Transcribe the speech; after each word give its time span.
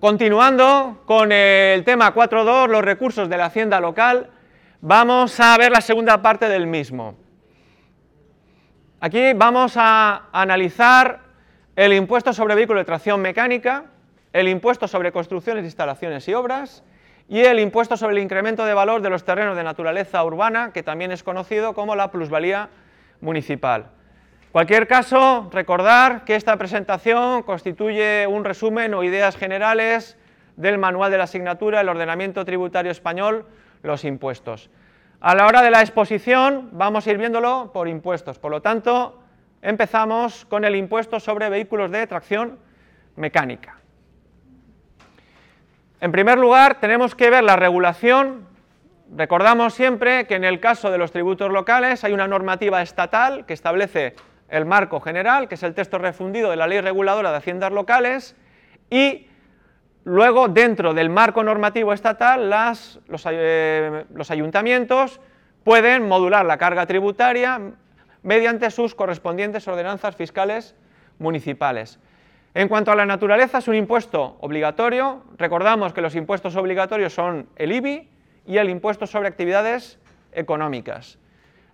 Continuando 0.00 1.02
con 1.06 1.32
el 1.32 1.82
tema 1.84 2.14
4.2, 2.14 2.68
los 2.68 2.82
recursos 2.82 3.28
de 3.28 3.36
la 3.36 3.46
hacienda 3.46 3.80
local, 3.80 4.30
vamos 4.80 5.40
a 5.40 5.56
ver 5.58 5.72
la 5.72 5.80
segunda 5.80 6.22
parte 6.22 6.48
del 6.48 6.68
mismo. 6.68 7.16
Aquí 9.00 9.32
vamos 9.34 9.74
a 9.76 10.28
analizar 10.32 11.27
el 11.78 11.92
impuesto 11.92 12.32
sobre 12.32 12.54
vehículos 12.56 12.80
de 12.80 12.84
tracción 12.84 13.20
mecánica, 13.20 13.84
el 14.32 14.48
impuesto 14.48 14.88
sobre 14.88 15.12
construcciones, 15.12 15.64
instalaciones 15.64 16.26
y 16.28 16.34
obras 16.34 16.82
y 17.28 17.40
el 17.40 17.60
impuesto 17.60 17.96
sobre 17.96 18.16
el 18.16 18.22
incremento 18.22 18.64
de 18.64 18.74
valor 18.74 19.00
de 19.00 19.10
los 19.10 19.24
terrenos 19.24 19.56
de 19.56 19.62
naturaleza 19.62 20.24
urbana, 20.24 20.72
que 20.72 20.82
también 20.82 21.12
es 21.12 21.22
conocido 21.22 21.74
como 21.74 21.94
la 21.94 22.10
plusvalía 22.10 22.68
municipal 23.20 23.92
cualquier 24.50 24.88
caso, 24.88 25.48
recordar 25.52 26.24
que 26.24 26.34
esta 26.34 26.56
presentación 26.56 27.44
constituye 27.44 28.26
un 28.26 28.44
resumen 28.44 28.92
o 28.92 29.04
ideas 29.04 29.36
generales 29.36 30.16
del 30.56 30.78
manual 30.78 31.12
de 31.12 31.18
la 31.18 31.24
asignatura 31.24 31.80
El 31.80 31.88
ordenamiento 31.88 32.44
tributario 32.44 32.90
español, 32.90 33.46
los 33.84 34.04
impuestos. 34.04 34.68
A 35.20 35.36
la 35.36 35.46
hora 35.46 35.62
de 35.62 35.70
la 35.70 35.80
exposición 35.80 36.70
vamos 36.72 37.06
a 37.06 37.10
ir 37.12 37.18
viéndolo 37.18 37.70
por 37.72 37.86
impuestos, 37.86 38.40
por 38.40 38.50
lo 38.50 38.60
tanto 38.60 39.22
empezamos 39.62 40.44
con 40.44 40.64
el 40.64 40.76
impuesto 40.76 41.20
sobre 41.20 41.48
vehículos 41.48 41.90
de 41.90 42.06
tracción 42.06 42.58
mecánica. 43.16 43.78
En 46.00 46.12
primer 46.12 46.38
lugar 46.38 46.80
tenemos 46.80 47.14
que 47.14 47.30
ver 47.30 47.42
la 47.42 47.56
regulación, 47.56 48.46
recordamos 49.14 49.74
siempre 49.74 50.26
que 50.26 50.36
en 50.36 50.44
el 50.44 50.60
caso 50.60 50.90
de 50.90 50.98
los 50.98 51.10
tributos 51.10 51.50
locales 51.50 52.04
hay 52.04 52.12
una 52.12 52.28
normativa 52.28 52.82
estatal 52.82 53.46
que 53.46 53.54
establece 53.54 54.14
el 54.48 54.64
marco 54.64 55.00
general, 55.00 55.48
que 55.48 55.56
es 55.56 55.62
el 55.62 55.74
texto 55.74 55.98
refundido 55.98 56.50
de 56.50 56.56
la 56.56 56.66
Ley 56.66 56.80
Reguladora 56.80 57.30
de 57.30 57.36
Haciendas 57.36 57.72
Locales, 57.72 58.36
y 58.90 59.26
luego 60.04 60.48
dentro 60.48 60.94
del 60.94 61.10
marco 61.10 61.44
normativo 61.44 61.92
estatal 61.92 62.50
eh, 63.30 64.04
los, 64.14 64.30
ayuntamientos 64.30 65.20
pueden 65.64 66.08
modular 66.08 66.46
la 66.46 66.56
carga 66.56 66.86
tributaria 66.86 67.60
mediante 68.22 68.70
sus 68.70 68.94
correspondientes 68.94 69.66
ordenanzas 69.68 70.16
fiscales 70.16 70.74
municipales. 71.18 71.98
En 72.54 72.68
cuanto 72.68 72.90
a 72.90 72.96
la 72.96 73.06
naturaleza, 73.06 73.58
es 73.58 73.68
un 73.68 73.74
impuesto 73.74 74.36
obligatorio. 74.40 75.22
Recordamos 75.36 75.92
que 75.92 76.00
los 76.00 76.14
impuestos 76.14 76.56
obligatorios 76.56 77.12
son 77.12 77.48
el 77.56 77.72
IBI 77.72 78.08
y 78.46 78.56
el 78.56 78.70
impuesto 78.70 79.06
sobre 79.06 79.28
actividades 79.28 79.98
económicas. 80.32 81.18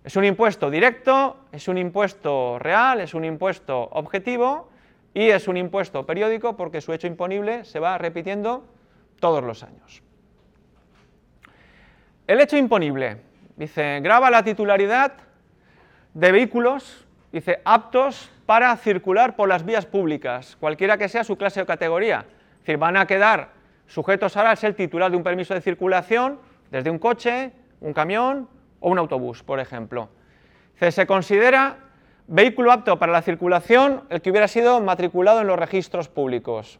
Es 0.03 0.15
un 0.15 0.25
impuesto 0.25 0.69
directo, 0.69 1.37
es 1.51 1.67
un 1.67 1.77
impuesto 1.77 2.59
real, 2.59 3.01
es 3.01 3.13
un 3.13 3.25
impuesto 3.25 3.89
objetivo 3.91 4.69
y 5.13 5.29
es 5.29 5.47
un 5.47 5.57
impuesto 5.57 6.05
periódico 6.05 6.55
porque 6.55 6.81
su 6.81 6.93
hecho 6.93 7.07
imponible 7.07 7.65
se 7.65 7.79
va 7.79 7.97
repitiendo 7.97 8.65
todos 9.19 9.43
los 9.43 9.63
años. 9.63 10.03
El 12.27 12.41
hecho 12.41 12.57
imponible, 12.57 13.17
dice, 13.55 13.99
graba 14.01 14.29
la 14.29 14.43
titularidad 14.43 15.13
de 16.15 16.31
vehículos, 16.31 17.05
dice, 17.31 17.59
aptos 17.65 18.31
para 18.45 18.75
circular 18.77 19.35
por 19.35 19.49
las 19.49 19.65
vías 19.65 19.85
públicas, 19.85 20.55
cualquiera 20.59 20.97
que 20.97 21.09
sea 21.09 21.23
su 21.23 21.37
clase 21.37 21.61
o 21.61 21.65
categoría. 21.65 22.25
Es 22.53 22.59
decir, 22.59 22.77
van 22.77 22.97
a 22.97 23.05
quedar 23.05 23.49
sujetos 23.85 24.35
ahora 24.37 24.51
a 24.51 24.55
ser 24.55 24.73
titular 24.73 25.11
de 25.11 25.17
un 25.17 25.23
permiso 25.23 25.53
de 25.53 25.61
circulación 25.61 26.39
desde 26.71 26.89
un 26.89 26.99
coche, 26.99 27.51
un 27.81 27.93
camión, 27.93 28.47
o 28.79 28.89
un 28.89 28.97
autobús, 28.97 29.43
por 29.43 29.59
ejemplo. 29.59 30.09
Se 30.79 31.05
considera 31.05 31.77
vehículo 32.27 32.71
apto 32.71 32.97
para 32.97 33.11
la 33.11 33.21
circulación 33.21 34.03
el 34.09 34.21
que 34.21 34.31
hubiera 34.31 34.47
sido 34.47 34.79
matriculado 34.79 35.41
en 35.41 35.47
los 35.47 35.59
registros 35.59 36.07
públicos. 36.07 36.79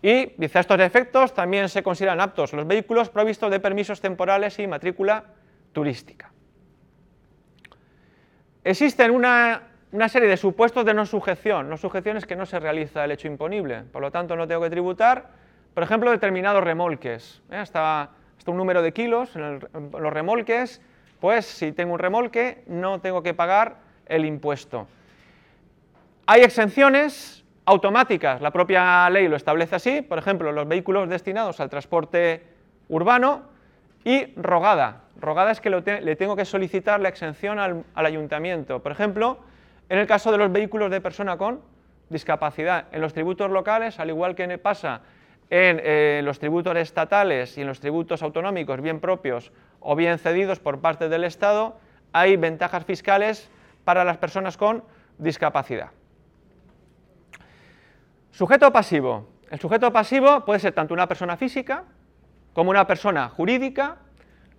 Y, 0.00 0.32
dice, 0.38 0.58
a 0.58 0.60
estos 0.62 0.80
efectos 0.80 1.34
también 1.34 1.68
se 1.68 1.82
consideran 1.82 2.20
aptos 2.20 2.52
los 2.54 2.66
vehículos 2.66 3.10
provistos 3.10 3.50
de 3.50 3.60
permisos 3.60 4.00
temporales 4.00 4.58
y 4.58 4.66
matrícula 4.66 5.24
turística. 5.72 6.32
Existen 8.68 9.12
una, 9.12 9.62
serie 10.08 10.28
de 10.28 10.36
supuestos 10.36 10.84
de 10.84 10.92
no 10.92 11.06
sujeción. 11.06 11.70
No 11.70 11.78
sujeción 11.78 12.18
es 12.18 12.26
que 12.26 12.36
no 12.36 12.44
se 12.44 12.60
realiza 12.60 13.02
el 13.02 13.12
hecho 13.12 13.26
imponible, 13.26 13.84
por 13.84 14.02
lo 14.02 14.10
tanto 14.10 14.36
no 14.36 14.46
tengo 14.46 14.60
que 14.60 14.68
tributar, 14.68 15.30
por 15.72 15.82
ejemplo, 15.82 16.10
determinados 16.10 16.62
remolques, 16.62 17.40
¿eh? 17.50 17.56
hasta, 17.56 18.10
un 18.46 18.58
número 18.58 18.82
de 18.82 18.92
kilos 18.92 19.34
en 19.36 19.60
los 19.72 20.12
remolques, 20.12 20.82
pues 21.18 21.46
si 21.46 21.72
tengo 21.72 21.94
un 21.94 21.98
remolque 21.98 22.62
no 22.66 23.00
tengo 23.00 23.22
que 23.22 23.32
pagar 23.32 23.76
el 24.04 24.26
impuesto. 24.26 24.86
Hay 26.26 26.42
exenciones 26.42 27.46
automáticas, 27.64 28.42
la 28.42 28.50
propia 28.50 29.08
ley 29.08 29.28
lo 29.28 29.36
establece 29.36 29.76
así, 29.76 30.02
por 30.02 30.18
ejemplo, 30.18 30.52
los 30.52 30.68
vehículos 30.68 31.08
destinados 31.08 31.58
al 31.60 31.70
transporte 31.70 32.44
urbano 32.90 33.44
y 34.04 34.34
rogada. 34.36 35.04
Rogada 35.20 35.50
es 35.50 35.60
que 35.60 35.70
le 35.70 36.16
tengo 36.16 36.36
que 36.36 36.44
solicitar 36.44 37.00
la 37.00 37.08
exención 37.08 37.58
al, 37.58 37.84
ayuntamiento. 37.94 38.82
Por 38.82 38.92
ejemplo, 38.92 39.38
en 39.88 39.98
el 39.98 40.06
caso 40.06 40.30
de 40.30 40.38
los 40.38 40.52
vehículos 40.52 40.90
de 40.90 41.00
persona 41.00 41.36
con 41.36 41.60
discapacidad, 42.08 42.86
en 42.92 43.00
los 43.00 43.12
tributos 43.12 43.50
locales, 43.50 43.98
al 43.98 44.10
igual 44.10 44.34
que 44.34 44.58
pasa 44.58 45.02
en 45.50 45.80
eh, 45.82 46.20
los 46.24 46.38
tributos 46.38 46.76
estatales 46.76 47.58
y 47.58 47.62
en 47.62 47.66
los 47.66 47.80
tributos 47.80 48.22
autonómicos 48.22 48.80
bien 48.80 49.00
propios 49.00 49.50
o 49.80 49.96
bien 49.96 50.18
cedidos 50.18 50.60
por 50.60 50.80
parte 50.80 51.08
del 51.08 51.24
Estado, 51.24 51.78
hay 52.12 52.36
ventajas 52.36 52.84
fiscales 52.84 53.50
para 53.84 54.04
las 54.04 54.18
personas 54.18 54.56
con 54.56 54.84
discapacidad. 55.18 55.90
Sujeto 58.30 58.72
pasivo. 58.72 59.26
El 59.50 59.58
sujeto 59.58 59.92
pasivo 59.92 60.44
puede 60.44 60.60
ser 60.60 60.74
tanto 60.74 60.94
una 60.94 61.08
persona 61.08 61.36
física, 61.36 61.84
como 62.52 62.70
una 62.70 62.86
persona 62.86 63.28
jurídica, 63.28 63.96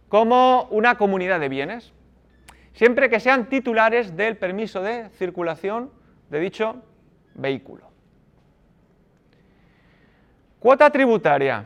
como 0.10 0.68
una 0.72 0.98
comunidad 0.98 1.40
de 1.40 1.50
bienes, 1.50 1.94
siempre 2.74 3.10
que 3.10 3.20
sean 3.20 3.46
titulares 3.46 4.18
del 4.18 4.38
permiso 4.38 4.82
de 4.82 5.10
circulación 5.12 5.92
de 6.30 6.40
dicho 6.40 6.82
vehículo. 7.36 7.90
Cuota 10.60 10.90
tributaria. 10.90 11.66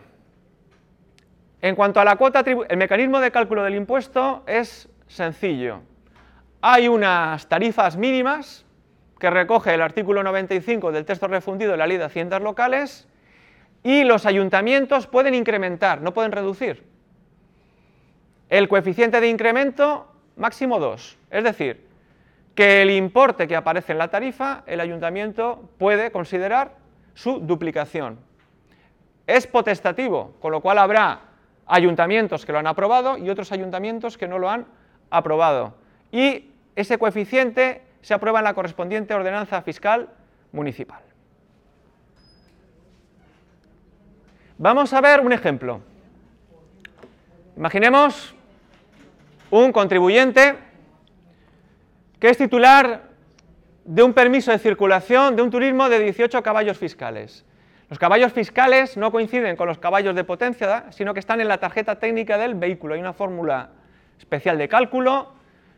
En 1.62 1.76
cuanto 1.76 2.00
a 2.00 2.06
la 2.06 2.18
cuota, 2.18 2.44
el 2.46 2.78
mecanismo 2.78 3.22
de 3.22 3.32
cálculo 3.32 3.64
del 3.64 3.76
impuesto 3.76 4.44
es 4.46 4.90
sencillo. 5.08 5.80
Hay 6.62 6.90
unas 6.90 7.48
tarifas 7.48 7.96
mínimas 7.96 8.66
que 9.18 9.30
recoge 9.30 9.74
el 9.74 9.82
artículo 9.82 10.22
95 10.22 10.92
del 10.92 11.06
texto 11.06 11.28
refundido 11.28 11.72
de 11.72 11.78
la 11.78 11.88
Ley 11.88 11.98
de 11.98 12.04
Haciendas 12.04 12.42
Locales 12.42 13.08
y 13.82 14.04
los 14.04 14.26
ayuntamientos 14.26 15.08
pueden 15.08 15.34
incrementar, 15.34 16.02
no 16.02 16.14
pueden 16.14 16.34
reducir. 16.34 16.93
El 18.54 18.68
coeficiente 18.68 19.20
de 19.20 19.30
incremento 19.30 20.06
máximo 20.36 20.78
2, 20.80 21.18
es 21.32 21.44
decir, 21.44 21.88
que 22.54 22.84
el 22.84 22.92
importe 22.92 23.48
que 23.48 23.56
aparece 23.56 23.94
en 23.94 23.98
la 23.98 24.10
tarifa, 24.10 24.62
el 24.68 24.80
ayuntamiento 24.80 25.72
puede 25.80 26.12
considerar 26.12 26.76
su 27.16 27.40
duplicación. 27.40 28.20
Es 29.26 29.48
potestativo, 29.48 30.36
con 30.40 30.52
lo 30.52 30.62
cual 30.62 30.78
habrá 30.78 31.22
ayuntamientos 31.66 32.46
que 32.46 32.52
lo 32.52 32.60
han 32.60 32.68
aprobado 32.68 33.18
y 33.18 33.28
otros 33.32 33.52
ayuntamientos 33.52 34.20
que 34.20 34.28
no 34.28 34.38
lo 34.38 34.52
han 34.52 34.68
aprobado. 35.10 35.74
Y 36.12 36.52
ese 36.76 37.00
coeficiente 37.00 37.82
se 38.02 38.14
aprueba 38.14 38.38
en 38.38 38.46
la 38.46 38.54
correspondiente 38.54 39.16
ordenanza 39.16 39.64
fiscal 39.64 40.10
municipal. 40.52 41.02
Vamos 44.60 44.94
a 44.94 45.02
ver 45.02 45.22
un 45.22 45.34
ejemplo. 45.34 45.82
Imaginemos 47.58 48.36
un 49.54 49.72
contribuyente 49.72 50.56
que 52.20 52.30
es 52.30 52.38
titular 52.40 53.04
de 53.86 54.02
un 54.02 54.14
permiso 54.14 54.50
de 54.50 54.58
circulación 54.58 55.36
de 55.36 55.44
un 55.44 55.52
turismo 55.52 55.90
de 55.90 56.00
18 56.00 56.42
caballos 56.42 56.80
fiscales. 56.80 57.46
Los 57.88 58.00
caballos 58.00 58.34
fiscales 58.34 58.98
no 58.98 59.12
coinciden 59.12 59.56
con 59.56 59.68
los 59.68 59.78
caballos 59.78 60.16
de 60.16 60.24
potencia, 60.24 60.86
sino 60.90 61.14
que 61.14 61.20
están 61.20 61.40
en 61.40 61.48
la 61.48 61.60
tarjeta 61.60 62.00
técnica 62.00 62.40
del 62.40 62.56
vehículo. 62.56 62.96
Hay 62.96 63.00
una 63.00 63.14
fórmula 63.14 63.70
especial 64.18 64.58
de 64.58 64.68
cálculo, 64.68 65.34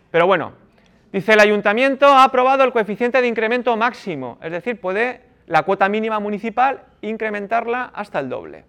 pero 0.10 0.26
bueno, 0.26 0.54
dice 1.12 1.34
el 1.34 1.42
ayuntamiento 1.42 2.06
ha 2.06 2.24
aprobado 2.24 2.64
el 2.64 2.72
coeficiente 2.72 3.22
de 3.22 3.28
incremento 3.28 3.76
máximo, 3.76 4.38
es 4.42 4.54
decir, 4.54 4.80
puede 4.80 5.22
la 5.48 5.64
cuota 5.64 5.90
mínima 5.90 6.22
municipal 6.22 6.84
incrementarla 7.02 7.92
hasta 7.94 8.20
el 8.20 8.30
doble. 8.30 8.64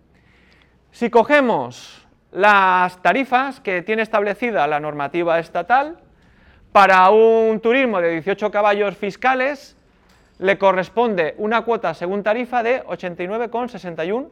Si 0.90 1.10
cogemos 1.10 2.05
las 2.36 3.00
tarifas 3.00 3.60
que 3.60 3.80
tiene 3.80 4.02
establecida 4.02 4.66
la 4.66 4.78
normativa 4.78 5.38
estatal, 5.38 5.96
para 6.70 7.08
un 7.08 7.60
turismo 7.60 8.02
de 8.02 8.10
18 8.10 8.50
caballos 8.50 8.94
fiscales, 8.94 9.74
le 10.38 10.58
corresponde 10.58 11.34
una 11.38 11.62
cuota 11.62 11.94
según 11.94 12.22
tarifa 12.22 12.62
de 12.62 12.84
89,61 12.84 14.28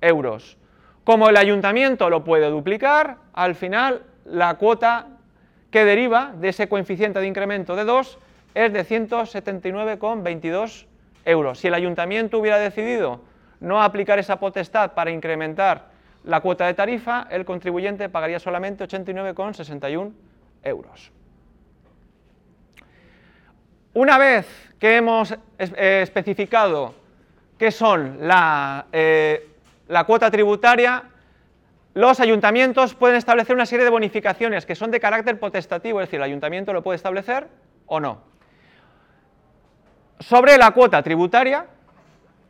euros. 0.00 0.56
Como 1.04 1.28
el 1.28 1.36
ayuntamiento 1.36 2.08
lo 2.08 2.24
puede 2.24 2.48
duplicar, 2.48 3.18
al 3.34 3.54
final 3.54 4.00
la 4.24 4.54
cuota 4.54 5.08
que 5.70 5.84
deriva 5.84 6.32
de 6.34 6.48
ese 6.48 6.70
coeficiente 6.70 7.20
de 7.20 7.26
incremento 7.26 7.76
de 7.76 7.84
2 7.84 8.18
es 8.54 8.72
de 8.72 8.86
179,22 8.86 10.86
euros. 11.26 11.58
Si 11.58 11.68
el 11.68 11.74
ayuntamiento 11.74 12.38
hubiera 12.38 12.58
decidido 12.58 13.20
no 13.60 13.82
aplicar 13.82 14.18
esa 14.18 14.40
potestad 14.40 14.92
para 14.92 15.10
incrementar 15.10 15.91
la 16.24 16.40
cuota 16.40 16.66
de 16.66 16.74
tarifa, 16.74 17.26
el 17.30 17.44
contribuyente 17.44 18.08
pagaría 18.08 18.38
solamente 18.38 18.84
89,61 18.84 20.12
euros. 20.62 21.12
Una 23.94 24.18
vez 24.18 24.74
que 24.78 24.96
hemos 24.96 25.32
eh, 25.58 26.00
especificado 26.02 26.94
qué 27.58 27.70
son 27.70 28.18
la, 28.26 28.86
eh, 28.92 29.48
la 29.88 30.04
cuota 30.04 30.30
tributaria, 30.30 31.04
los 31.94 32.20
ayuntamientos 32.20 32.94
pueden 32.94 33.16
establecer 33.16 33.54
una 33.54 33.66
serie 33.66 33.84
de 33.84 33.90
bonificaciones 33.90 34.64
que 34.64 34.74
son 34.74 34.90
de 34.90 34.98
carácter 34.98 35.38
potestativo, 35.38 36.00
es 36.00 36.08
decir, 36.08 36.18
el 36.20 36.24
ayuntamiento 36.24 36.72
lo 36.72 36.82
puede 36.82 36.96
establecer 36.96 37.48
o 37.86 38.00
no. 38.00 38.22
Sobre 40.20 40.56
la 40.56 40.70
cuota 40.70 41.02
tributaria 41.02 41.66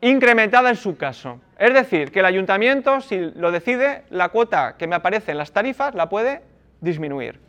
incrementada 0.03 0.69
en 0.69 0.75
su 0.75 0.97
caso. 0.97 1.39
Es 1.57 1.73
decir, 1.73 2.11
que 2.11 2.19
el 2.19 2.25
ayuntamiento, 2.25 2.99
si 2.99 3.17
lo 3.17 3.51
decide, 3.51 4.03
la 4.09 4.29
cuota 4.29 4.75
que 4.77 4.85
me 4.85 4.95
aparece 4.95 5.31
en 5.31 5.37
las 5.37 5.53
tarifas 5.53 5.95
la 5.95 6.09
puede 6.09 6.41
disminuir. 6.81 7.39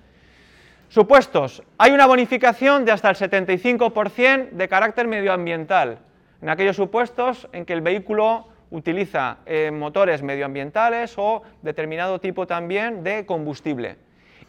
Supuestos, 0.89 1.65
hay 1.79 1.91
una 1.91 2.06
bonificación 2.06 2.85
de 2.85 2.93
hasta 2.93 3.11
el 3.11 3.17
75% 3.17 4.51
de 4.51 4.69
carácter 4.69 5.09
medioambiental, 5.09 5.99
en 6.41 6.49
aquellos 6.49 6.77
supuestos 6.77 7.49
en 7.53 7.65
que 7.65 7.73
el 7.73 7.81
vehículo 7.81 8.47
utiliza 8.71 9.39
eh, 9.47 9.73
motores 9.73 10.23
medioambientales 10.23 11.15
o 11.17 11.43
determinado 11.62 12.21
tipo 12.21 12.47
también 12.47 13.03
de 13.03 13.27
combustible. 13.27 13.97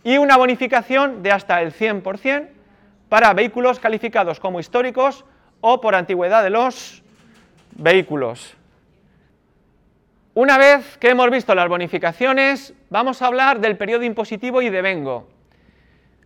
Y 0.03 0.19
una 0.19 0.37
bonificación 0.37 1.23
de 1.23 1.31
hasta 1.31 1.59
el 1.63 1.73
100% 1.73 2.49
para 3.09 3.33
vehículos 3.33 3.79
calificados 3.79 4.39
como 4.39 4.59
históricos 4.59 5.25
o 5.61 5.81
por 5.81 5.95
antigüedad 5.95 6.43
de 6.43 6.51
los 6.51 7.03
vehículos. 7.75 8.55
Una 10.33 10.57
vez 10.57 10.97
que 10.97 11.09
hemos 11.09 11.29
visto 11.29 11.55
las 11.55 11.69
bonificaciones, 11.69 12.73
vamos 12.89 13.21
a 13.21 13.27
hablar 13.27 13.59
del 13.59 13.77
periodo 13.77 14.03
impositivo 14.03 14.61
y 14.61 14.69
de 14.69 14.81
vengo. 14.81 15.27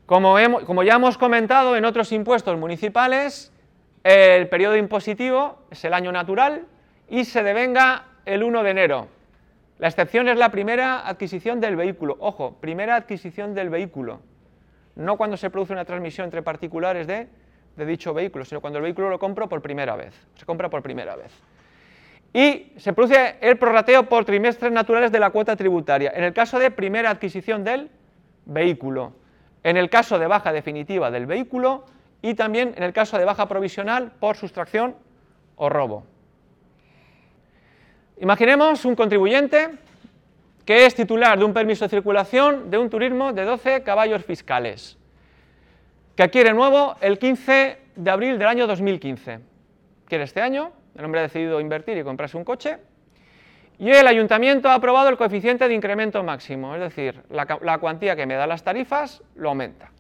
Como, 0.06 0.36
como 0.66 0.82
ya 0.84 0.96
hemos 0.96 1.18
comentado 1.18 1.76
en 1.76 1.86
otros 1.86 2.12
impuestos 2.12 2.58
municipales, 2.58 3.52
el 4.04 4.48
periodo 4.48 4.78
impositivo 4.78 5.60
es 5.70 5.84
el 5.86 5.94
año 5.94 6.12
natural 6.12 6.66
y 7.08 7.26
se 7.26 7.44
devenga 7.44 8.06
el 8.26 8.44
1 8.44 8.64
de 8.64 8.70
enero. 8.72 9.08
La 9.78 9.88
excepción 9.88 10.28
es 10.28 10.38
la 10.38 10.50
primera 10.50 11.08
adquisición 11.08 11.60
del 11.60 11.76
vehículo. 11.76 12.18
Ojo, 12.20 12.58
primera 12.60 12.96
adquisición 12.96 13.54
del 13.54 13.70
vehículo. 13.70 14.22
No 14.96 15.18
cuando 15.18 15.38
se 15.38 15.50
produce 15.50 15.74
una 15.74 15.86
transmisión 15.86 16.26
entre 16.26 16.42
particulares 16.42 17.08
de, 17.08 17.28
de 17.80 17.86
dicho 17.86 18.14
vehículo, 18.14 18.46
sino 18.46 18.62
cuando 18.62 18.78
el 18.78 18.84
vehículo 18.84 19.10
lo 19.10 19.18
compro 19.18 19.50
por 19.50 19.62
primera 19.62 19.96
vez. 19.96 20.14
Se 20.36 20.46
compra 20.46 20.70
por 20.70 20.84
primera 20.84 21.16
vez. 21.16 21.32
Y 22.34 22.74
se 22.78 22.94
produce 22.94 23.38
el 23.42 23.58
prorrateo 23.58 24.04
por 24.04 24.26
trimestres 24.26 24.72
naturales 24.72 25.12
de 25.12 25.20
la 25.20 25.32
cuota 25.32 25.56
tributaria. 25.56 26.12
En 26.14 26.24
el 26.24 26.34
caso 26.34 26.60
de 26.60 26.70
primera 26.70 27.10
adquisición 27.10 27.64
del 27.64 27.90
vehículo. 28.46 29.14
En 29.64 29.78
el 29.78 29.90
caso 29.90 30.20
de 30.20 30.28
baja 30.28 30.52
definitiva 30.52 31.10
del 31.10 31.26
vehículo 31.26 31.86
y 32.22 32.36
también 32.36 32.74
en 32.78 32.84
el 32.84 32.94
caso 32.94 33.18
de 33.18 33.26
baja 33.26 33.48
provisional 33.48 34.12
por 34.20 34.36
sustracción 34.36 34.96
o 35.56 35.70
robo. 35.70 36.04
Imaginemos 38.18 38.86
un 38.86 38.96
contribuyente 38.96 39.70
que 40.66 40.86
es 40.86 40.94
titular 40.94 41.40
de 41.40 41.46
un 41.46 41.54
permiso 41.54 41.86
de 41.86 41.90
circulación 41.90 42.70
de 42.70 42.78
un 42.78 42.92
turismo 42.92 43.34
de 43.34 43.44
12 43.44 43.82
caballos 43.82 44.24
fiscales, 44.24 44.99
que 46.20 46.24
adquiere 46.24 46.52
nuevo 46.52 46.98
el 47.00 47.18
15 47.18 47.78
de 47.96 48.12
abril 48.12 48.38
del 48.38 48.50
año 48.50 48.68
2015. 48.68 49.40
Quiere 50.06 50.26
este 50.26 50.42
año, 50.42 50.74
el 50.98 51.06
hombre 51.06 51.22
ha 51.22 51.24
decidido 51.24 51.62
invertir 51.62 51.98
y 51.98 52.04
comprarse 52.04 52.36
un 52.36 52.44
coche, 52.44 52.76
y 53.78 53.90
el 53.90 54.06
ayuntamiento 54.06 54.68
ha 54.68 54.74
aprobado 54.74 55.08
el 55.08 55.16
coeficiente 55.16 55.66
de 55.66 55.74
incremento 55.74 56.22
máximo, 56.22 56.76
es 56.76 56.82
decir, 56.82 57.22
la, 57.30 57.78
cuantía 57.78 58.18
que 58.18 58.26
me 58.26 58.34
da 58.34 58.46
las 58.48 58.64
tarifas 58.64 59.24
lo 59.36 59.48
aumenta. 59.48 59.92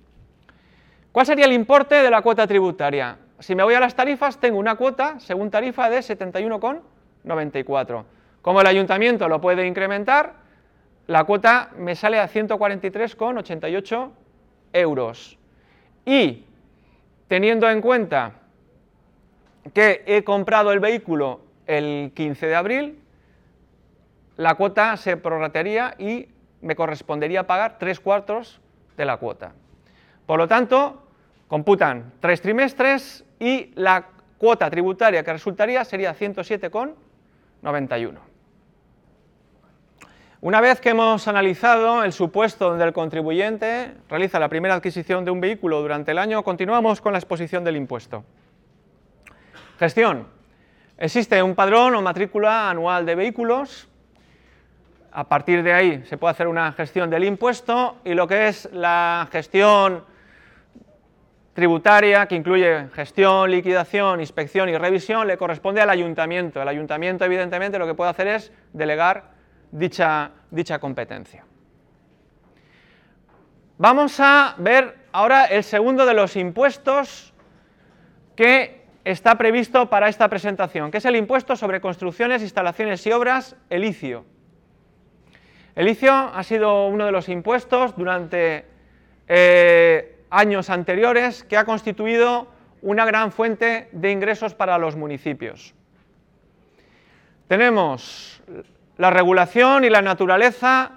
¿Cuál 1.13 1.25
sería 1.25 1.45
el 1.45 1.53
importe 1.53 1.95
de 1.95 2.11
la 2.11 2.21
cuota 2.21 2.45
tributaria? 2.45 3.17
Si 3.39 3.55
me 3.55 3.63
voy 3.63 3.75
a 3.75 3.79
las 3.79 3.95
tarifas, 3.95 4.41
tengo 4.41 4.59
una 4.59 4.75
cuota, 4.75 5.21
según 5.21 5.49
tarifa, 5.49 5.89
de 5.89 5.99
71,5 5.99 6.81
94. 7.23 8.05
Como 8.41 8.59
el 8.59 8.67
ayuntamiento 8.67 9.29
lo 9.29 9.39
puede 9.39 9.65
incrementar, 9.65 10.33
la 11.07 11.23
cuota 11.23 11.69
me 11.77 11.95
sale 11.95 12.19
a 12.19 12.27
143,88 12.27 14.09
euros. 14.73 15.38
Y 16.05 16.43
teniendo 17.27 17.69
en 17.69 17.81
cuenta 17.81 18.33
que 19.73 20.03
he 20.05 20.23
comprado 20.23 20.71
el 20.71 20.79
vehículo 20.79 21.41
el 21.67 22.11
15 22.15 22.47
de 22.47 22.55
abril, 22.55 22.99
la 24.37 24.55
cuota 24.55 24.95
se 24.97 25.17
prorratearía 25.17 25.95
y 25.97 26.27
me 26.61 26.75
correspondería 26.75 27.45
pagar 27.45 27.77
tres 27.77 27.99
cuartos 27.99 28.59
de 28.97 29.05
la 29.05 29.17
cuota. 29.17 29.53
Por 30.25 30.39
lo 30.39 30.47
tanto, 30.47 31.03
computan 31.47 32.13
tres 32.19 32.41
trimestres 32.41 33.23
y 33.39 33.71
la 33.75 34.07
cuota 34.37 34.69
tributaria 34.69 35.23
que 35.23 35.33
resultaría 35.33 35.83
sería 35.83 36.15
107,88 36.15 36.93
91. 37.61 38.28
Una 40.41 40.61
vez 40.61 40.79
que 40.79 40.91
hemos 40.91 41.27
analizado 41.27 42.01
el 42.01 42.13
supuesto 42.13 42.69
donde 42.69 42.85
el 42.85 42.93
contribuyente 42.93 43.91
realiza 44.07 44.39
la 44.39 44.47
primera 44.47 44.75
adquisición 44.75 45.25
de 45.25 45.31
un 45.31 45.41
vehículo 45.41 45.81
durante 45.81 46.11
el 46.11 46.17
año, 46.17 46.43
continuamos 46.43 47.01
con 47.01 47.11
la 47.11 47.19
exposición 47.19 47.65
del 47.65 47.75
impuesto. 47.75 48.23
Gestión. 49.79 50.27
Existe 50.97 51.43
un 51.43 51.55
padrón 51.55 51.93
o 51.95 52.01
matrícula 52.01 52.69
anual 52.69 53.05
de 53.05 53.15
vehículos. 53.15 53.89
A 55.11 55.27
partir 55.27 55.61
de 55.61 55.73
ahí 55.73 56.03
se 56.05 56.17
puede 56.17 56.31
hacer 56.31 56.47
una 56.47 56.71
gestión 56.71 57.09
del 57.09 57.25
impuesto 57.25 57.97
y 58.05 58.13
lo 58.13 58.25
que 58.25 58.47
es 58.47 58.69
la 58.71 59.27
gestión 59.33 60.05
tributaria, 61.51 62.27
que 62.27 62.35
incluye 62.35 62.87
gestión, 62.93 63.51
liquidación, 63.51 64.21
inspección 64.21 64.69
y 64.69 64.77
revisión, 64.77 65.27
le 65.27 65.37
corresponde 65.37 65.81
al 65.81 65.89
ayuntamiento. 65.89 66.61
El 66.61 66.69
ayuntamiento, 66.69 67.25
evidentemente, 67.25 67.77
lo 67.77 67.85
que 67.85 67.93
puede 67.93 68.11
hacer 68.11 68.27
es 68.27 68.53
delegar 68.71 69.38
dicha, 69.71 70.31
dicha 70.51 70.79
competencia. 70.79 71.45
Vamos 73.77 74.19
a 74.19 74.55
ver 74.57 75.07
ahora 75.11 75.45
el 75.45 75.63
segundo 75.63 76.05
de 76.05 76.13
los 76.13 76.35
impuestos 76.35 77.33
que 78.35 78.85
está 79.05 79.37
previsto 79.37 79.89
para 79.89 80.09
esta 80.09 80.27
presentación, 80.27 80.91
que 80.91 80.97
es 80.97 81.05
el 81.05 81.15
impuesto 81.15 81.55
sobre 81.55 81.81
construcciones, 81.81 82.41
instalaciones 82.41 83.05
y 83.07 83.11
obras, 83.11 83.55
el 83.69 83.85
ICIO. 83.85 84.25
El 85.75 85.87
ICIO 85.87 86.13
ha 86.13 86.43
sido 86.43 86.87
uno 86.87 87.05
de 87.05 87.11
los 87.11 87.29
impuestos 87.29 87.95
durante 87.95 88.65
eh, 89.27 90.25
años 90.29 90.69
anteriores 90.69 91.43
que 91.43 91.57
ha 91.57 91.63
constituido 91.63 92.47
una 92.81 93.05
gran 93.05 93.31
fuente 93.31 93.89
de 93.91 94.11
ingresos 94.11 94.53
para 94.53 94.77
los 94.77 94.95
municipios. 94.95 95.73
Tenemos 97.47 98.41
la 98.99 99.09
regulación 99.09 99.85
y 99.85 99.89
la 99.89 100.01
naturaleza. 100.01 100.91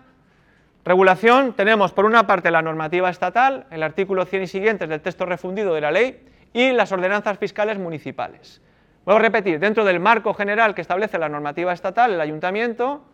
Regulación, 0.84 1.52
tenemos 1.52 1.92
por 1.92 2.04
una 2.04 2.26
parte 2.26 2.50
la 2.50 2.60
normativa 2.60 3.08
estatal, 3.08 3.66
el 3.70 3.84
artículo 3.84 4.24
100 4.24 4.42
y 4.42 4.46
siguientes 4.48 4.88
del 4.88 5.00
texto 5.00 5.24
refundido 5.24 5.72
de 5.72 5.80
la 5.80 5.92
ley, 5.92 6.20
y 6.52 6.72
las 6.72 6.90
ordenanzas 6.90 7.38
fiscales 7.38 7.78
municipales. 7.78 8.60
Vuelvo 9.04 9.20
a 9.20 9.22
repetir, 9.22 9.60
dentro 9.60 9.84
del 9.84 10.00
marco 10.00 10.34
general 10.34 10.74
que 10.74 10.80
establece 10.80 11.16
la 11.16 11.28
normativa 11.28 11.72
estatal, 11.72 12.12
el 12.12 12.20
ayuntamiento, 12.20 13.04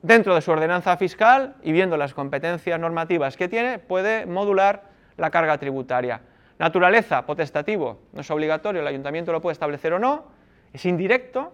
dentro 0.00 0.36
de 0.36 0.42
su 0.42 0.52
ordenanza 0.52 0.96
fiscal 0.96 1.56
y 1.64 1.72
viendo 1.72 1.96
las 1.96 2.14
competencias 2.14 2.78
normativas 2.78 3.36
que 3.36 3.48
tiene, 3.48 3.80
puede 3.80 4.26
modular 4.26 4.84
la 5.16 5.30
carga 5.30 5.58
tributaria. 5.58 6.20
Naturaleza, 6.60 7.26
potestativo, 7.26 7.98
no 8.12 8.20
es 8.20 8.30
obligatorio, 8.30 8.80
el 8.80 8.86
ayuntamiento 8.86 9.32
lo 9.32 9.40
puede 9.40 9.54
establecer 9.54 9.92
o 9.92 9.98
no, 9.98 10.26
es 10.72 10.84
indirecto, 10.86 11.52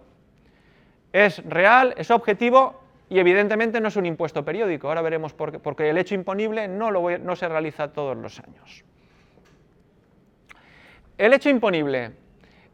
es 1.13 1.43
real, 1.45 1.93
es 1.97 2.11
objetivo 2.11 2.81
y 3.09 3.19
evidentemente 3.19 3.81
no 3.81 3.89
es 3.89 3.95
un 3.95 4.05
impuesto 4.05 4.45
periódico. 4.45 4.87
Ahora 4.87 5.01
veremos 5.01 5.33
por 5.33 5.51
qué, 5.51 5.59
porque 5.59 5.89
el 5.89 5.97
hecho 5.97 6.15
imponible 6.15 6.67
no, 6.67 6.91
lo 6.91 7.17
no 7.19 7.35
se 7.35 7.47
realiza 7.47 7.91
todos 7.91 8.15
los 8.15 8.39
años. 8.39 8.83
El 11.17 11.33
hecho 11.33 11.49
imponible 11.49 12.13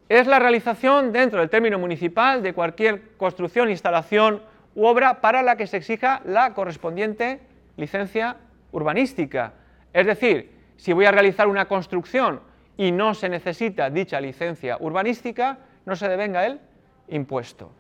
es 0.10 0.28
la 0.28 0.40
realización 0.40 1.12
dentro 1.12 1.40
del 1.40 1.50
término 1.50 1.80
municipal 1.80 2.42
de 2.42 2.54
cualquier 2.54 3.18
construcción, 3.18 3.70
instalación 3.70 4.42
u 4.76 4.86
obra 4.86 5.22
para 5.22 5.42
la 5.42 5.58
que 5.58 5.68
se 5.68 5.78
exija 5.78 6.22
la 6.24 6.54
correspondiente 6.54 7.42
licencia 7.76 8.38
urbanística. 8.72 9.54
Es 9.92 10.06
decir, 10.06 10.52
si 10.78 10.94
voy 10.94 11.06
a 11.06 11.12
realizar 11.12 11.48
una 11.48 11.68
construcción 11.68 12.42
y 12.78 12.92
no 12.92 13.16
se 13.16 13.28
necesita 13.28 13.90
dicha 13.90 14.22
licencia 14.22 14.78
urbanística, 14.80 15.58
no 15.86 15.96
se 15.96 16.08
devenga 16.08 16.46
el 16.46 16.60
impuesto. 17.08 17.72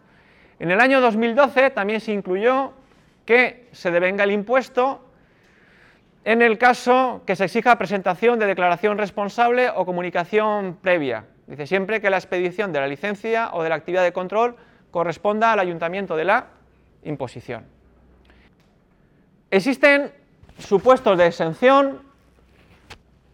En 0.59 0.71
el 0.71 0.79
año 0.79 1.01
2012 1.01 1.69
también 1.69 2.01
se 2.01 2.11
incluyó 2.11 2.73
que 3.25 3.67
se 3.71 3.91
devenga 3.91 4.23
el 4.23 4.31
impuesto 4.31 5.03
en 6.23 6.41
el 6.41 6.57
caso 6.57 7.21
que 7.25 7.35
se 7.35 7.45
exija 7.45 7.77
presentación 7.77 8.39
de 8.39 8.47
declaración 8.47 8.97
responsable 8.97 9.69
o 9.69 9.85
comunicación 9.85 10.77
previa. 10.81 11.25
Dice 11.45 11.67
siempre 11.67 12.01
que 12.01 12.09
la 12.09 12.17
expedición 12.17 12.73
de 12.73 12.79
la 12.79 12.87
licencia 12.87 13.51
o 13.53 13.63
de 13.63 13.69
la 13.69 13.75
actividad 13.75 14.03
de 14.03 14.11
control 14.11 14.57
corresponda 14.91 15.53
al 15.53 15.59
ayuntamiento 15.59 16.15
de 16.15 16.25
la 16.25 16.47
imposición. 17.03 17.65
Existen 19.51 20.11
supuestos 20.57 21.17
de 21.17 21.27
exención 21.27 22.01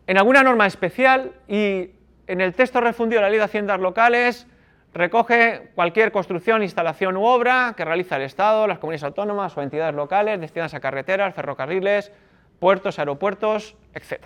en 0.05 0.17
alguna 0.17 0.43
norma 0.43 0.67
especial 0.67 1.31
y 1.47 1.89
en 2.27 2.41
el 2.41 2.53
texto 2.53 2.81
refundido 2.81 3.19
de 3.19 3.23
la 3.23 3.29
Ley 3.29 3.39
de 3.39 3.45
Haciendas 3.45 3.79
Locales 3.79 4.45
recoge 4.93 5.71
cualquier 5.75 6.12
construcción, 6.12 6.63
instalación 6.63 7.17
u 7.17 7.25
obra 7.25 7.73
que 7.75 7.85
realiza 7.85 8.15
el 8.15 8.21
Estado, 8.23 8.67
las 8.67 8.79
comunidades 8.79 9.03
autónomas 9.03 9.57
o 9.57 9.62
entidades 9.62 9.95
locales 9.95 10.39
destinadas 10.39 10.73
a 10.73 10.79
carreteras, 10.79 11.33
ferrocarriles, 11.33 12.12
puertos, 12.59 13.00
aeropuertos, 13.00 13.75
etc. 13.93 14.21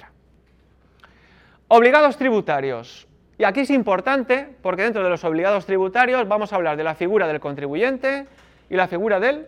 Obligados 1.69 2.17
tributarios. 2.17 3.07
Y 3.37 3.43
aquí 3.43 3.61
es 3.61 3.69
importante 3.69 4.55
porque 4.61 4.83
dentro 4.83 5.03
de 5.03 5.09
los 5.09 5.23
obligados 5.23 5.65
tributarios 5.65 6.27
vamos 6.27 6.51
a 6.51 6.55
hablar 6.55 6.75
de 6.75 6.83
la 6.83 6.95
figura 6.95 7.27
del 7.27 7.39
contribuyente 7.39 8.27
y 8.69 8.75
la 8.75 8.87
figura 8.87 9.19
del 9.19 9.47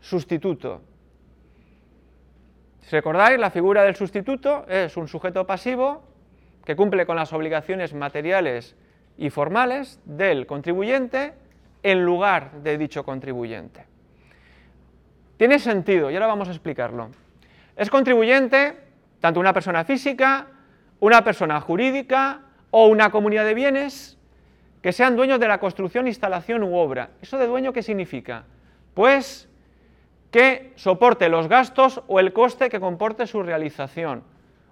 sustituto. 0.00 0.82
Si 2.82 2.96
recordáis, 2.96 3.38
la 3.38 3.50
figura 3.50 3.82
del 3.82 3.96
sustituto 3.96 4.66
es 4.68 4.96
un 4.96 5.08
sujeto 5.08 5.46
pasivo 5.46 6.02
que 6.64 6.76
cumple 6.76 7.06
con 7.06 7.16
las 7.16 7.32
obligaciones 7.32 7.94
materiales 7.94 8.76
y 9.16 9.30
formales 9.30 10.00
del 10.04 10.46
contribuyente 10.46 11.34
en 11.82 12.04
lugar 12.04 12.62
de 12.62 12.78
dicho 12.78 13.04
contribuyente. 13.04 13.84
Tiene 15.36 15.58
sentido, 15.58 16.10
y 16.10 16.14
ahora 16.14 16.26
vamos 16.26 16.48
a 16.48 16.52
explicarlo. 16.52 17.10
Es 17.76 17.88
contribuyente 17.88 18.76
tanto 19.20 19.40
una 19.40 19.52
persona 19.52 19.84
física, 19.84 20.46
una 21.00 21.24
persona 21.24 21.60
jurídica 21.60 22.42
o 22.70 22.86
una 22.86 23.10
comunidad 23.10 23.44
de 23.44 23.54
bienes 23.54 24.18
que 24.82 24.92
sean 24.92 25.16
dueños 25.16 25.40
de 25.40 25.48
la 25.48 25.58
construcción, 25.58 26.06
instalación 26.06 26.62
u 26.62 26.74
obra. 26.76 27.10
¿Eso 27.20 27.38
de 27.38 27.46
dueño 27.46 27.72
qué 27.72 27.82
significa? 27.82 28.44
Pues 28.94 29.48
que 30.30 30.72
soporte 30.76 31.28
los 31.28 31.48
gastos 31.48 32.02
o 32.06 32.20
el 32.20 32.32
coste 32.32 32.68
que 32.68 32.80
comporte 32.80 33.26
su 33.26 33.42
realización. 33.42 34.22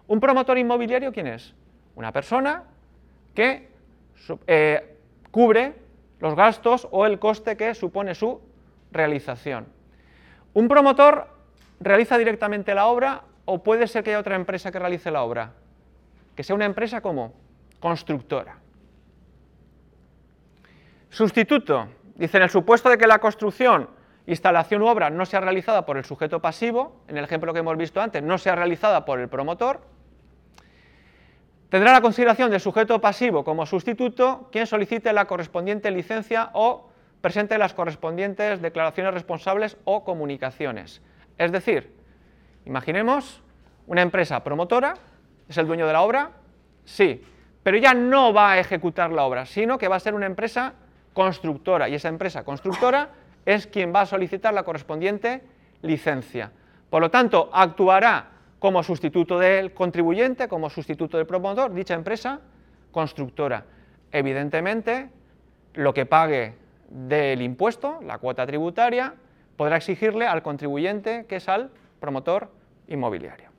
¿Un 0.07 0.21
promotor 0.21 0.57
inmobiliario 0.57 1.13
quién 1.13 1.27
es? 1.27 1.55
Una 1.95 2.13
persona 2.13 2.65
que 3.35 3.69
eh, 4.47 4.97
cubre 5.31 5.75
los 6.21 6.35
gastos 6.35 6.89
o 6.91 7.07
el 7.07 7.19
coste 7.19 7.57
que 7.57 7.75
supone 7.75 8.15
su 8.15 8.41
realización. 8.91 9.67
¿Un 10.55 10.69
promotor 10.69 11.29
realiza 11.81 12.19
directamente 12.19 12.75
la 12.75 12.87
obra 12.87 13.23
o 13.45 13.63
puede 13.63 13.87
ser 13.87 14.03
que 14.03 14.11
haya 14.11 14.21
otra 14.21 14.37
empresa 14.37 14.73
que 14.73 14.79
realice 14.79 15.11
la 15.11 15.23
obra? 15.23 15.53
Que 16.35 16.43
sea 16.43 16.57
una 16.57 16.65
empresa 16.65 17.01
como 17.01 17.35
constructora. 17.81 18.59
Sustituto. 21.11 21.89
Dice, 22.17 22.37
en 22.37 22.43
el 22.43 22.51
supuesto 22.51 22.89
de 22.91 22.99
que 22.99 23.07
la 23.07 23.19
construcción, 23.19 23.89
instalación 24.27 24.83
u 24.83 24.87
obra 24.87 25.09
no 25.11 25.25
sea 25.25 25.41
realizada 25.41 25.87
por 25.87 25.97
el 25.97 26.05
sujeto 26.05 26.41
pasivo, 26.41 27.03
en 27.07 27.17
el 27.17 27.25
ejemplo 27.25 27.53
que 27.53 27.61
hemos 27.61 27.77
visto 27.77 28.01
antes, 28.01 28.23
no 28.23 28.39
sea 28.39 28.57
realizada 28.57 29.05
por 29.05 29.21
el 29.21 29.29
promotor, 29.29 29.81
Tendrá 31.69 31.93
la 31.93 32.01
consideración 32.01 32.51
del 32.51 32.61
sujeto 32.61 32.99
pasivo 33.01 33.45
como 33.45 33.67
sustituto 33.67 34.49
quien 34.51 34.67
solicite 34.67 35.13
la 35.13 35.27
correspondiente 35.27 35.91
licencia 35.91 36.51
o 36.55 36.89
presente 37.21 37.59
las 37.59 37.75
correspondientes 37.75 38.63
declaraciones 38.63 39.13
responsables 39.13 39.77
o 39.85 40.03
comunicaciones. 40.03 41.03
Es 41.37 41.53
decir, 41.53 41.93
imaginemos 42.65 43.43
una 43.87 44.01
empresa 44.01 44.43
promotora, 44.43 44.95
¿es 45.49 45.59
el 45.59 45.67
dueño 45.67 45.87
de 45.87 45.93
la 45.93 46.03
obra? 46.03 46.31
Sí, 46.85 47.23
pero 47.63 47.77
ya 47.77 47.93
no 47.93 48.33
va 48.33 48.53
a 48.53 48.59
ejecutar 48.59 49.11
la 49.13 49.25
obra, 49.25 49.45
sino 49.45 49.77
que 49.77 49.89
va 49.89 49.97
a 49.97 50.01
ser 50.01 50.15
una 50.15 50.27
empresa 50.27 50.73
constructora 51.13 51.89
y 51.89 51.95
esa 51.95 52.09
empresa 52.09 52.45
constructora 52.45 53.11
es 53.45 53.67
quien 53.67 53.95
va 53.95 54.03
a 54.03 54.07
solicitar 54.07 54.55
la 54.55 54.63
correspondiente 54.63 55.43
licencia. 55.83 56.51
Por 56.89 57.03
lo 57.03 57.11
tanto, 57.11 57.51
actuará 57.53 58.38
como 58.59 58.83
sustituto 58.83 59.39
del 59.39 59.73
contribuyente, 59.73 60.49
como 60.49 60.71
sustituto 60.71 61.17
del 61.17 61.27
promotor, 61.27 61.73
dicha 61.73 61.95
empresa 61.95 62.41
constructora. 62.91 63.65
Evidentemente, 64.11 65.11
lo 65.75 65.95
que 65.95 66.07
pague 66.07 66.55
del 66.89 67.43
impuesto, 67.43 68.01
la 68.03 68.19
cuota 68.19 68.47
tributaria, 68.47 69.15
podrá 69.57 69.77
exigirle 69.77 70.27
al 70.27 70.43
contribuyente, 70.43 71.27
que 71.27 71.37
es 71.37 71.49
al 71.49 71.71
promotor 72.01 72.51
inmobiliario. 72.89 73.51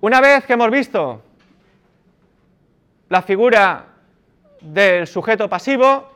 Una 0.00 0.20
vez 0.20 0.46
que 0.46 0.54
hemos 0.54 0.70
visto 0.70 1.22
la 3.08 3.22
figura 3.22 3.86
del 4.60 5.06
sujeto 5.06 5.48
pasivo, 5.48 6.08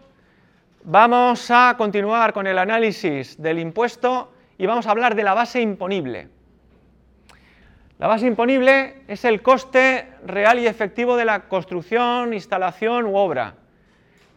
vamos 0.84 1.50
a 1.50 1.74
continuar 1.76 2.32
con 2.32 2.46
el 2.46 2.58
análisis 2.58 3.40
del 3.40 3.58
impuesto 3.58 4.32
y 4.56 4.66
vamos 4.66 4.86
a 4.86 4.90
hablar 4.90 5.14
de 5.14 5.24
la 5.24 5.34
base 5.34 5.60
imponible. 5.60 6.28
La 7.98 8.08
base 8.08 8.26
imponible 8.26 9.02
es 9.06 9.24
el 9.24 9.40
coste 9.40 10.08
real 10.26 10.58
y 10.58 10.66
efectivo 10.66 11.16
de 11.16 11.24
la 11.24 11.48
construcción, 11.48 12.34
instalación 12.34 13.06
u 13.06 13.16
obra 13.16 13.54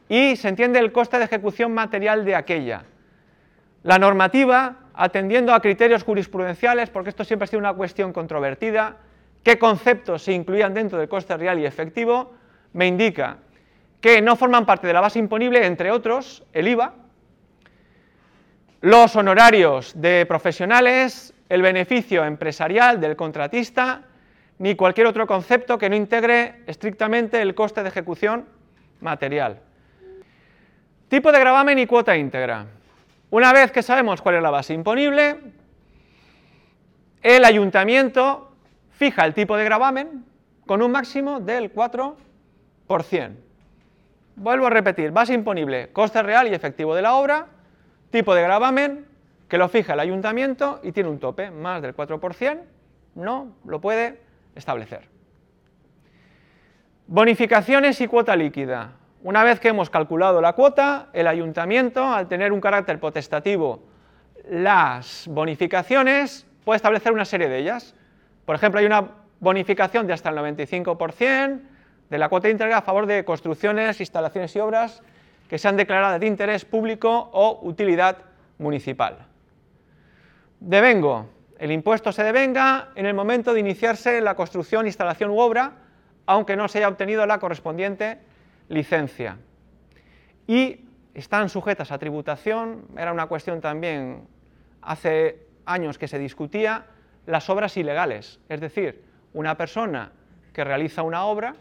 y 0.10 0.36
se 0.36 0.50
entiende 0.50 0.80
el 0.80 0.92
coste 0.92 1.18
de 1.18 1.26
ejecución 1.26 1.74
material 1.74 2.24
de 2.24 2.36
aquella. 2.36 2.84
La 3.84 4.00
normativa, 4.00 4.78
atendiendo 4.94 5.54
a 5.54 5.62
criterios 5.62 6.04
jurisprudenciales, 6.04 6.90
porque 6.90 7.10
esto 7.10 7.24
siempre 7.24 7.46
ha 7.46 7.48
sido 7.48 7.60
una 7.60 7.74
cuestión 7.74 8.14
controvertida, 8.14 8.98
qué 9.44 9.58
conceptos 9.58 10.24
se 10.24 10.34
incluían 10.34 10.74
dentro 10.74 10.98
del 11.00 11.10
coste 11.10 11.36
real 11.36 11.60
y 11.60 11.66
efectivo, 11.66 12.34
me 12.74 12.88
indica 12.88 13.38
que 14.02 14.22
no 14.22 14.36
forman 14.36 14.66
parte 14.66 14.88
de 14.88 14.94
la 14.94 15.02
base 15.02 15.20
imponible, 15.20 15.66
entre 15.66 15.92
otros, 15.92 16.44
el 16.54 16.68
IVA, 16.68 16.94
los 18.82 19.16
honorarios 19.16 19.94
de 20.00 20.26
profesionales, 20.28 21.34
el 21.50 21.62
beneficio 21.62 22.26
empresarial 22.26 23.00
del 23.00 23.16
contratista, 23.16 24.02
ni 24.60 24.76
cualquier 24.76 25.08
otro 25.08 25.28
concepto 25.28 25.78
que 25.78 25.90
no 25.90 25.96
integre 25.96 26.64
estrictamente 26.68 27.42
el 27.42 27.56
coste 27.56 27.84
de 27.84 27.90
ejecución 27.90 28.46
material. 29.02 29.60
Tipo 31.10 31.32
de 31.32 31.40
gravamen 31.40 31.80
y 31.80 31.86
cuota 31.86 32.18
íntegra. 32.18 32.66
Una 33.30 33.54
vez 33.54 33.72
que 33.72 33.84
sabemos 33.84 34.22
cuál 34.22 34.36
es 34.36 34.42
la 34.42 34.50
base 34.50 34.74
imponible, 34.74 35.38
el 37.22 37.46
ayuntamiento 37.46 38.52
fija 38.92 39.26
el 39.26 39.34
tipo 39.34 39.56
de 39.58 39.64
gravamen 39.64 40.26
con 40.66 40.82
un 40.82 40.92
máximo 40.92 41.40
del 41.40 41.74
4%. 41.74 42.16
Vuelvo 44.36 44.68
a 44.68 44.70
repetir, 44.70 45.12
base 45.12 45.34
imponible, 45.34 45.90
coste 45.92 46.22
real 46.22 46.48
y 46.48 46.54
efectivo 46.54 46.94
de 46.94 47.02
la 47.02 47.16
obra, 47.16 47.48
tipo 48.12 48.36
de 48.36 48.44
gravamen, 48.44 49.06
que 49.48 49.58
lo 49.58 49.70
fija 49.70 49.94
el 49.94 50.00
ayuntamiento 50.00 50.80
y 50.84 50.92
tiene 50.92 51.10
un 51.10 51.20
tope, 51.20 51.52
más 51.52 51.82
del 51.82 51.96
4%, 51.96 52.62
no 53.16 53.56
lo 53.66 53.82
puede 53.82 54.22
establecer. 54.56 55.08
Bonificaciones 57.08 58.02
y 58.02 58.08
cuota 58.08 58.36
líquida. 58.36 58.92
Una 59.24 59.44
vez 59.44 59.60
que 59.60 59.70
hemos 59.70 59.90
calculado 59.90 60.42
la 60.42 60.54
cuota, 60.54 61.08
el 61.14 61.28
ayuntamiento, 61.28 62.04
al 62.04 62.28
tener 62.28 62.52
un 62.52 62.62
carácter 62.62 63.00
potestativo, 63.00 63.84
las 64.50 65.26
bonificaciones, 65.30 66.46
puede 66.66 66.78
establecer 66.78 67.14
una 67.14 67.26
serie 67.26 67.48
de 67.48 67.60
ellas. 67.60 67.96
Por 68.46 68.56
ejemplo, 68.56 68.80
hay 68.80 68.86
una 68.86 69.10
bonificación 69.40 70.08
de 70.08 70.14
hasta 70.14 70.30
el 70.30 70.38
95% 70.38 71.62
de 72.10 72.18
la 72.18 72.30
cuota 72.30 72.50
íntegra 72.50 72.78
a 72.78 72.82
favor 72.82 73.06
de 73.06 73.26
construcciones, 73.26 74.00
instalaciones 74.00 74.56
y 74.56 74.60
obras 74.60 75.02
que 75.50 75.58
sean 75.58 75.78
declaradas 75.78 76.20
de 76.20 76.28
interés 76.28 76.66
público 76.66 77.30
o 77.32 77.60
utilidad 77.64 78.18
municipal. 78.58 79.27
Devengo. 80.60 81.30
El 81.60 81.72
impuesto 81.72 82.12
se 82.12 82.24
devenga 82.24 82.90
en 82.96 83.06
el 83.06 83.14
momento 83.14 83.54
de 83.54 83.60
iniciarse 83.60 84.22
la 84.22 84.36
construcción, 84.36 84.86
instalación 84.86 85.32
u 85.32 85.40
obra, 85.40 85.74
aunque 86.26 86.56
no 86.56 86.68
se 86.68 86.80
haya 86.80 86.88
obtenido 86.88 87.26
la 87.26 87.40
correspondiente 87.40 88.20
licencia. 88.70 89.38
Y 90.46 90.86
están 91.14 91.50
sujetas 91.50 91.92
a 91.92 91.98
tributación, 91.98 92.86
era 92.96 93.12
una 93.12 93.28
cuestión 93.28 93.60
también 93.60 94.28
hace 94.82 95.48
años 95.66 95.98
que 95.98 96.08
se 96.08 96.20
discutía, 96.20 96.86
las 97.26 97.50
obras 97.50 97.76
ilegales, 97.76 98.40
es 98.50 98.62
decir, 98.62 99.04
una 99.34 99.58
persona 99.58 100.12
que 100.54 100.64
realiza 100.64 101.02
una 101.02 101.26
obra, 101.26 101.56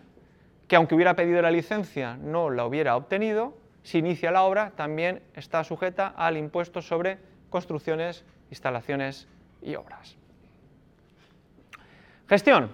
que 0.68 0.76
aunque 0.76 0.94
hubiera 0.94 1.16
pedido 1.16 1.42
la 1.42 1.50
licencia 1.50 2.16
no 2.16 2.50
la 2.50 2.66
hubiera 2.66 2.96
obtenido, 2.96 3.56
si 3.82 3.98
inicia 3.98 4.30
la 4.30 4.42
obra 4.42 4.72
también 4.76 5.22
está 5.34 5.64
sujeta 5.64 6.08
al 6.08 6.36
impuesto 6.36 6.82
sobre 6.82 7.18
construcciones, 7.50 8.24
instalaciones 8.50 9.28
y 9.62 9.74
obras. 9.74 10.16
Gestión. 12.28 12.70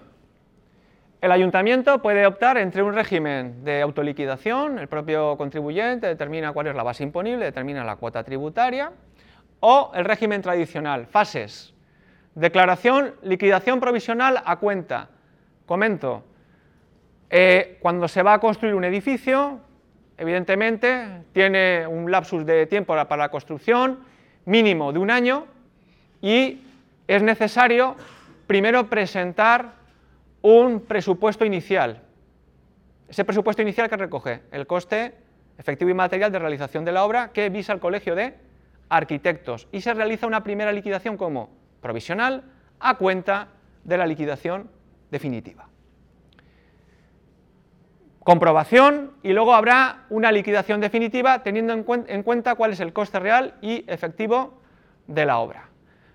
el 1.21 1.31
ayuntamiento 1.31 2.01
puede 2.01 2.25
optar 2.25 2.57
entre 2.57 2.83
un 2.83 2.93
régimen 2.93 3.63
de 3.63 3.81
autoliquidación, 3.81 4.77
el 4.77 4.87
propio 4.87 5.37
contribuyente 5.37 6.07
determina 6.07 6.51
cuál 6.51 6.67
es 6.67 6.75
la 6.75 6.83
base 6.83 7.03
imponible, 7.03 7.45
determina 7.45 7.85
la 7.85 7.95
cuota 7.95 8.23
tributaria, 8.23 8.91
o 9.61 9.91
el 9.95 10.03
régimen 10.03 10.41
tradicional, 10.41 11.07
fases. 11.07 11.73
Declaración, 12.35 13.15
liquidación 13.21 13.79
provisional 13.79 14.41
a 14.43 14.57
cuenta. 14.57 15.09
Comento, 15.65 16.25
eh, 17.29 17.77
cuando 17.79 18.07
se 18.07 18.21
va 18.23 18.33
a 18.33 18.39
construir 18.39 18.75
un 18.75 18.83
edificio, 18.83 19.59
evidentemente 20.17 21.23
tiene 21.31 21.87
un 21.87 22.11
lapsus 22.11 22.45
de 22.45 22.65
tiempo 22.65 22.93
para 22.93 23.17
la 23.17 23.29
construcción 23.29 23.99
mínimo 24.45 24.91
de 24.91 24.99
un 24.99 25.09
año 25.09 25.52
y 26.23 26.61
es 27.05 27.21
necesario 27.21 27.95
primero 28.47 28.89
presentar 28.89 29.73
un 30.41 30.79
presupuesto 30.79 31.45
inicial. 31.45 32.01
Ese 33.09 33.25
presupuesto 33.25 33.61
inicial 33.61 33.89
que 33.89 33.97
recoge 33.97 34.41
el 34.51 34.65
coste 34.65 35.13
efectivo 35.57 35.91
y 35.91 35.93
material 35.93 36.31
de 36.31 36.39
realización 36.39 36.85
de 36.85 36.93
la 36.93 37.03
obra 37.03 37.31
que 37.33 37.49
visa 37.49 37.73
el 37.73 37.79
colegio 37.79 38.15
de 38.15 38.35
arquitectos 38.87 39.67
y 39.71 39.81
se 39.81 39.93
realiza 39.93 40.25
una 40.25 40.43
primera 40.43 40.71
liquidación 40.71 41.17
como 41.17 41.49
provisional 41.81 42.43
a 42.79 42.95
cuenta 42.95 43.49
de 43.83 43.97
la 43.97 44.07
liquidación 44.07 44.69
definitiva. 45.11 45.67
Comprobación 48.19 49.11
y 49.23 49.33
luego 49.33 49.53
habrá 49.53 50.05
una 50.09 50.31
liquidación 50.31 50.79
definitiva 50.79 51.43
teniendo 51.43 51.73
en, 51.73 52.23
cuenta 52.23 52.55
cuál 52.55 52.71
es 52.71 52.79
el 52.79 52.93
coste 52.93 53.19
real 53.19 53.55
y 53.61 53.83
efectivo 53.91 54.61
de 55.07 55.25
la 55.25 55.39
obra. 55.39 55.72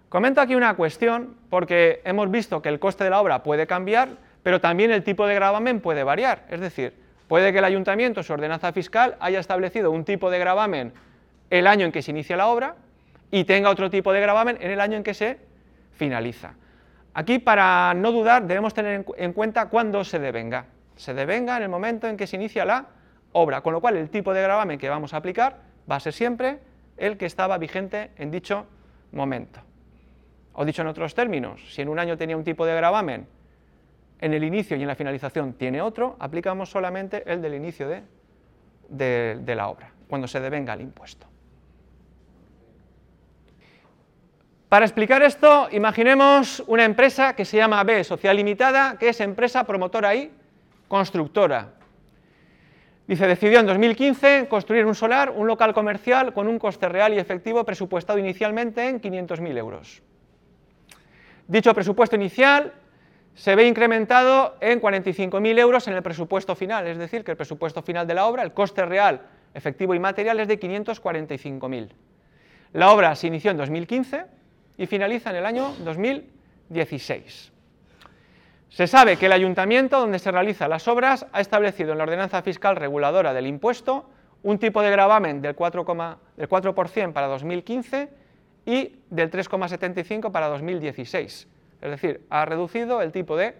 Comento 0.08 0.40
aquí 0.40 0.54
una 0.54 0.74
cuestión 0.74 1.36
porque 1.50 2.00
hemos 2.04 2.30
visto 2.30 2.62
que 2.62 2.70
el 2.70 2.78
coste 2.78 3.04
de 3.04 3.10
la 3.10 3.20
obra 3.20 3.42
puede 3.42 3.66
cambiar, 3.66 4.08
pero 4.42 4.58
también 4.58 4.90
el 4.90 5.04
tipo 5.04 5.26
de 5.26 5.34
gravamen 5.34 5.80
puede 5.80 6.02
variar. 6.02 6.46
Es 6.48 6.60
decir, 6.60 6.94
puede 7.26 7.52
que 7.52 7.58
el 7.58 7.64
ayuntamiento, 7.64 8.22
su 8.22 8.32
ordenanza 8.32 8.72
fiscal, 8.72 9.16
haya 9.20 9.38
establecido 9.38 9.90
un 9.90 10.04
tipo 10.04 10.30
de 10.30 10.38
gravamen 10.38 10.94
el 11.50 11.66
año 11.66 11.84
en 11.84 11.92
que 11.92 12.00
se 12.00 12.12
inicia 12.12 12.38
la 12.38 12.46
obra 12.46 12.76
y 13.30 13.44
tenga 13.44 13.68
otro 13.68 13.90
tipo 13.90 14.14
de 14.14 14.22
gravamen 14.22 14.56
en 14.60 14.70
el 14.70 14.80
año 14.80 14.96
en 14.96 15.02
que 15.02 15.12
se 15.12 15.38
finaliza. 15.92 16.54
Aquí, 17.12 17.38
para 17.38 17.92
no 17.92 18.10
dudar, 18.10 18.46
debemos 18.46 18.72
tener 18.72 19.04
en 19.14 19.32
cuenta 19.34 19.66
cuándo 19.66 20.04
se 20.04 20.18
devenga. 20.18 20.66
Se 20.96 21.12
devenga 21.12 21.58
en 21.58 21.64
el 21.64 21.68
momento 21.68 22.06
en 22.06 22.16
que 22.16 22.26
se 22.26 22.36
inicia 22.36 22.64
la 22.64 22.86
obra, 23.32 23.60
con 23.60 23.74
lo 23.74 23.82
cual 23.82 23.98
el 23.98 24.08
tipo 24.08 24.32
de 24.32 24.40
gravamen 24.40 24.78
que 24.78 24.88
vamos 24.88 25.12
a 25.12 25.18
aplicar 25.18 25.58
va 25.90 25.96
a 25.96 26.00
ser 26.00 26.14
siempre 26.14 26.60
el 26.96 27.18
que 27.18 27.26
estaba 27.26 27.58
vigente 27.58 28.10
en 28.16 28.30
dicho 28.30 28.66
momento. 29.12 29.67
O 30.60 30.64
dicho 30.64 30.82
en 30.82 30.88
otros 30.88 31.14
términos, 31.14 31.62
si 31.72 31.82
en 31.82 31.88
un 31.88 32.00
año 32.00 32.18
tenía 32.18 32.36
un 32.36 32.42
tipo 32.42 32.66
de 32.66 32.74
gravamen, 32.74 33.28
en 34.20 34.34
el 34.34 34.42
inicio 34.42 34.76
y 34.76 34.82
en 34.82 34.88
la 34.88 34.96
finalización 34.96 35.52
tiene 35.52 35.80
otro, 35.80 36.16
aplicamos 36.18 36.68
solamente 36.68 37.22
el 37.30 37.40
del 37.40 37.54
inicio 37.54 37.88
de, 38.88 39.38
de 39.40 39.54
la 39.54 39.68
obra, 39.68 39.92
cuando 40.08 40.26
se 40.26 40.40
devenga 40.40 40.74
el 40.74 40.80
impuesto. 40.80 41.28
Para 44.68 44.84
explicar 44.84 45.22
esto, 45.22 45.68
imaginemos 45.70 46.64
una 46.66 46.84
empresa 46.84 47.36
que 47.36 47.44
se 47.44 47.56
llama 47.56 47.84
B 47.84 48.02
Social 48.02 48.34
Limitada, 48.34 48.98
que 48.98 49.10
es 49.10 49.20
empresa 49.20 49.62
promotora 49.62 50.16
y 50.16 50.32
constructora. 50.88 51.74
Dice, 53.06 53.28
decidió 53.28 53.60
en 53.60 53.66
2015 53.66 54.48
construir 54.50 54.86
un 54.86 54.96
solar, 54.96 55.30
un 55.30 55.46
local 55.46 55.72
comercial 55.72 56.32
con 56.32 56.48
un 56.48 56.58
coste 56.58 56.88
real 56.88 57.14
y 57.14 57.18
efectivo 57.20 57.62
presupuestado 57.62 58.18
inicialmente 58.18 58.88
en 58.88 59.00
500.000 59.00 59.56
euros. 59.56 60.02
Dicho 61.48 61.72
presupuesto 61.72 62.14
inicial 62.14 62.74
se 63.34 63.54
ve 63.56 63.66
incrementado 63.66 64.56
en 64.60 64.82
45.000 64.82 65.58
euros 65.58 65.88
en 65.88 65.94
el 65.94 66.02
presupuesto 66.02 66.54
final, 66.54 66.86
es 66.86 66.98
decir, 66.98 67.24
que 67.24 67.30
el 67.30 67.36
presupuesto 67.38 67.80
final 67.82 68.06
de 68.06 68.14
la 68.14 68.26
obra, 68.26 68.42
el 68.42 68.52
coste 68.52 68.84
real, 68.84 69.22
efectivo 69.54 69.94
y 69.94 69.98
material 69.98 70.38
es 70.40 70.48
de 70.48 70.60
545.000. 70.60 71.88
La 72.74 72.92
obra 72.92 73.14
se 73.14 73.28
inició 73.28 73.50
en 73.50 73.56
2015 73.56 74.26
y 74.76 74.86
finaliza 74.86 75.30
en 75.30 75.36
el 75.36 75.46
año 75.46 75.74
2016. 75.84 77.52
Se 78.68 78.86
sabe 78.86 79.16
que 79.16 79.26
el 79.26 79.32
ayuntamiento 79.32 79.98
donde 80.00 80.18
se 80.18 80.30
realizan 80.30 80.68
las 80.68 80.86
obras 80.86 81.26
ha 81.32 81.40
establecido 81.40 81.92
en 81.92 81.98
la 81.98 82.04
ordenanza 82.04 82.42
fiscal 82.42 82.76
reguladora 82.76 83.32
del 83.32 83.46
impuesto 83.46 84.10
un 84.42 84.58
tipo 84.58 84.82
de 84.82 84.90
gravamen 84.90 85.40
del 85.40 85.56
4%, 85.56 86.16
del 86.36 86.48
4 86.48 86.74
para 86.74 87.26
2015 87.26 88.27
y 88.68 89.00
del 89.08 89.30
3,75 89.30 90.30
para 90.30 90.48
2016. 90.48 91.48
Es 91.80 91.90
decir, 91.90 92.26
ha 92.28 92.44
reducido 92.44 93.00
el 93.00 93.12
tipo 93.12 93.34
de 93.34 93.54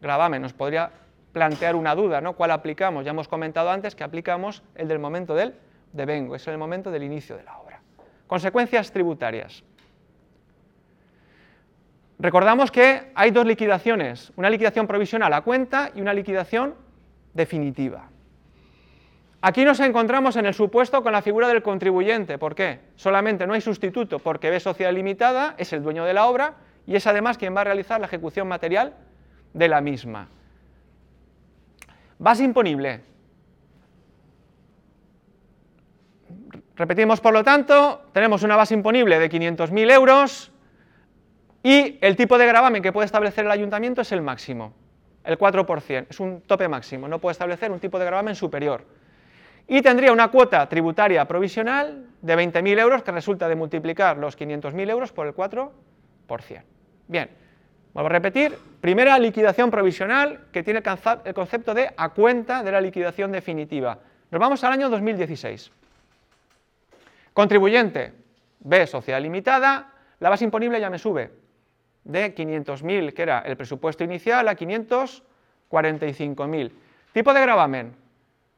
gravamen. 0.00 0.40
Nos 0.40 0.52
podría 0.52 0.92
plantear 1.32 1.74
una 1.74 1.96
duda, 1.96 2.20
¿no? 2.20 2.34
¿Cuál 2.34 2.52
aplicamos? 2.52 3.04
Ya 3.04 3.10
hemos 3.10 3.26
comentado 3.26 3.72
antes 3.72 3.96
que 3.96 4.04
aplicamos 4.04 4.62
el 4.76 4.86
del 4.86 5.00
momento 5.00 5.34
del 5.34 5.56
devengo, 5.92 6.36
es 6.36 6.46
el 6.46 6.58
momento 6.58 6.92
del 6.92 7.02
inicio 7.02 7.36
de 7.36 7.42
la 7.42 7.58
obra. 7.58 7.80
Consecuencias 8.28 8.92
tributarias. 8.92 9.64
Recordamos 12.20 12.70
que 12.70 13.10
hay 13.16 13.32
dos 13.32 13.44
liquidaciones, 13.44 14.32
una 14.36 14.48
liquidación 14.48 14.86
provisional 14.86 15.32
a 15.32 15.40
cuenta 15.40 15.90
y 15.92 16.00
una 16.00 16.14
liquidación 16.14 16.76
definitiva. 17.34 18.11
Aquí 19.44 19.64
nos 19.64 19.80
encontramos 19.80 20.36
en 20.36 20.46
el 20.46 20.54
supuesto 20.54 21.02
con 21.02 21.12
la 21.12 21.20
figura 21.20 21.48
del 21.48 21.62
contribuyente. 21.62 22.38
¿Por 22.38 22.54
qué? 22.54 22.78
Solamente 22.94 23.44
no 23.44 23.54
hay 23.54 23.60
sustituto 23.60 24.20
porque 24.20 24.50
B 24.50 24.60
Sociedad 24.60 24.92
Limitada 24.92 25.56
es 25.58 25.72
el 25.72 25.82
dueño 25.82 26.04
de 26.04 26.14
la 26.14 26.26
obra 26.26 26.54
y 26.86 26.94
es 26.94 27.08
además 27.08 27.38
quien 27.38 27.54
va 27.54 27.62
a 27.62 27.64
realizar 27.64 27.98
la 27.98 28.06
ejecución 28.06 28.46
material 28.46 28.94
de 29.52 29.66
la 29.66 29.80
misma. 29.80 30.28
Base 32.20 32.44
imponible. 32.44 33.00
Repetimos, 36.76 37.20
por 37.20 37.32
lo 37.32 37.42
tanto, 37.42 38.02
tenemos 38.12 38.44
una 38.44 38.54
base 38.54 38.74
imponible 38.74 39.18
de 39.18 39.28
500.000 39.28 39.90
euros 39.90 40.52
y 41.64 41.98
el 42.00 42.14
tipo 42.14 42.38
de 42.38 42.46
gravamen 42.46 42.80
que 42.80 42.92
puede 42.92 43.06
establecer 43.06 43.44
el 43.44 43.50
ayuntamiento 43.50 44.02
es 44.02 44.12
el 44.12 44.22
máximo, 44.22 44.72
el 45.24 45.36
4%, 45.36 46.06
es 46.10 46.20
un 46.20 46.42
tope 46.42 46.68
máximo, 46.68 47.08
no 47.08 47.18
puede 47.18 47.32
establecer 47.32 47.72
un 47.72 47.80
tipo 47.80 47.98
de 47.98 48.04
gravamen 48.04 48.36
superior 48.36 49.01
y 49.68 49.82
tendría 49.82 50.12
una 50.12 50.28
cuota 50.28 50.68
tributaria 50.68 51.26
provisional 51.26 52.06
de 52.20 52.36
20.000 52.36 52.78
euros 52.78 53.02
que 53.02 53.12
resulta 53.12 53.48
de 53.48 53.56
multiplicar 53.56 54.18
los 54.18 54.38
500.000 54.38 54.90
euros 54.90 55.12
por 55.12 55.26
el 55.26 55.34
4%. 55.34 55.70
Bien, 57.08 57.30
vamos 57.94 58.10
a 58.10 58.12
repetir. 58.12 58.56
Primera 58.80 59.18
liquidación 59.18 59.70
provisional 59.70 60.46
que 60.52 60.62
tiene 60.62 60.82
el 61.24 61.34
concepto 61.34 61.74
de 61.74 61.90
a 61.96 62.10
cuenta 62.10 62.62
de 62.62 62.72
la 62.72 62.80
liquidación 62.80 63.32
definitiva. 63.32 63.98
Nos 64.30 64.40
vamos 64.40 64.62
al 64.64 64.72
año 64.72 64.88
2016. 64.88 65.70
Contribuyente, 67.32 68.12
B, 68.60 68.86
sociedad 68.86 69.20
limitada, 69.20 69.92
la 70.20 70.30
base 70.30 70.44
imponible 70.44 70.80
ya 70.80 70.90
me 70.90 70.98
sube 70.98 71.30
de 72.04 72.34
500.000, 72.34 73.12
que 73.12 73.22
era 73.22 73.40
el 73.40 73.56
presupuesto 73.56 74.04
inicial, 74.04 74.46
a 74.48 74.56
545.000. 74.56 76.72
Tipo 77.12 77.34
de 77.34 77.40
gravamen, 77.40 77.94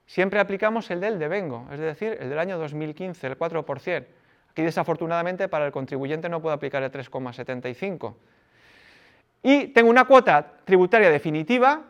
siempre 0.06 0.40
aplicamos 0.40 0.90
el 0.90 1.00
del 1.00 1.18
devengo, 1.18 1.66
es 1.72 1.78
decir, 1.78 2.16
el 2.20 2.28
del 2.30 2.38
año 2.38 2.58
2015, 2.58 3.26
el 3.26 3.38
4%. 3.38 4.06
Aquí 4.50 4.62
desafortunadamente 4.62 5.48
para 5.48 5.66
el 5.66 5.72
contribuyente 5.72 6.28
no 6.28 6.40
puedo 6.40 6.54
aplicar 6.54 6.82
el 6.82 6.92
3,75. 6.92 8.14
Y 9.42 9.68
tengo 9.68 9.90
una 9.90 10.04
cuota 10.04 10.52
tributaria 10.64 11.10
definitiva 11.10 11.82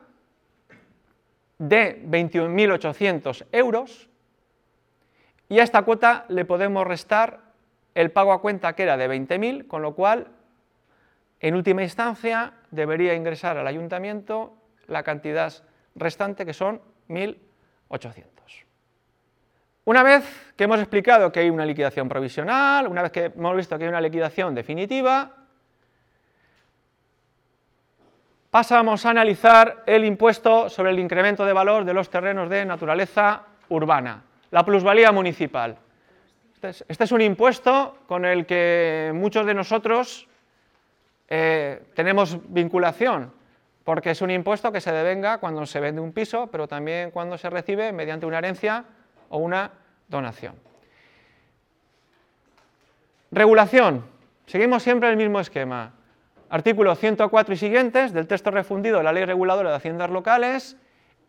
de 1.58 2.02
21.800 2.06 3.46
euros 3.52 4.08
y 5.48 5.58
a 5.58 5.62
esta 5.62 5.82
cuota 5.82 6.24
le 6.28 6.44
podemos 6.44 6.86
restar 6.86 7.40
el 7.94 8.10
pago 8.10 8.32
a 8.32 8.40
cuenta 8.40 8.72
que 8.74 8.82
era 8.82 8.96
de 8.96 9.08
20.000, 9.08 9.66
con 9.66 9.82
lo 9.82 9.94
cual 9.94 10.28
en 11.40 11.54
última 11.54 11.82
instancia 11.82 12.54
debería 12.70 13.14
ingresar 13.14 13.56
al 13.56 13.66
ayuntamiento 13.66 14.56
la 14.86 15.02
cantidad 15.02 15.52
restante 15.94 16.44
que 16.44 16.54
son 16.54 16.80
1.000 17.08 17.36
800. 17.88 18.34
Una 19.86 20.02
vez 20.02 20.24
que 20.56 20.64
hemos 20.64 20.80
explicado 20.80 21.30
que 21.30 21.40
hay 21.40 21.50
una 21.50 21.66
liquidación 21.66 22.08
provisional, 22.08 22.88
una 22.88 23.02
vez 23.02 23.12
que 23.12 23.24
hemos 23.26 23.56
visto 23.56 23.76
que 23.76 23.84
hay 23.84 23.88
una 23.90 24.00
liquidación 24.00 24.54
definitiva, 24.54 25.30
pasamos 28.50 29.04
a 29.04 29.10
analizar 29.10 29.82
el 29.84 30.04
impuesto 30.04 30.70
sobre 30.70 30.92
el 30.92 30.98
incremento 30.98 31.44
de 31.44 31.52
valor 31.52 31.84
de 31.84 31.92
los 31.92 32.08
terrenos 32.08 32.48
de 32.48 32.64
naturaleza 32.64 33.42
urbana, 33.68 34.22
la 34.50 34.64
plusvalía 34.64 35.12
municipal. 35.12 35.76
Este 36.54 36.68
es, 36.68 36.84
este 36.88 37.14
un 37.14 37.20
impuesto 37.20 37.98
con 38.06 38.24
el 38.24 38.46
que 38.46 39.12
muchos 39.14 39.44
de 39.44 39.54
nosotros 39.54 40.26
eh, 41.28 41.82
tenemos 41.94 42.38
vinculación 42.48 43.32
porque 43.84 44.10
es 44.10 44.22
un 44.22 44.30
impuesto 44.30 44.72
que 44.72 44.80
se 44.80 44.92
devenga 44.92 45.38
cuando 45.38 45.64
se 45.66 45.78
vende 45.78 46.00
un 46.00 46.12
piso, 46.12 46.48
pero 46.50 46.66
también 46.66 47.10
cuando 47.10 47.36
se 47.36 47.50
recibe 47.50 47.92
mediante 47.92 48.26
una 48.26 48.38
herencia 48.38 48.84
o 49.28 49.38
una 49.38 49.70
donación. 50.08 50.54
Regulación. 53.30 54.04
Seguimos 54.46 54.82
siempre 54.82 55.10
el 55.10 55.16
mismo 55.16 55.40
esquema. 55.40 55.92
artículo 56.48 56.94
104 56.94 57.54
y 57.54 57.56
siguientes 57.56 58.12
del 58.12 58.26
texto 58.26 58.50
refundido 58.50 58.98
de 58.98 59.04
la 59.04 59.12
Ley 59.12 59.24
Reguladora 59.24 59.70
de 59.70 59.76
Haciendas 59.76 60.10
Locales 60.10 60.76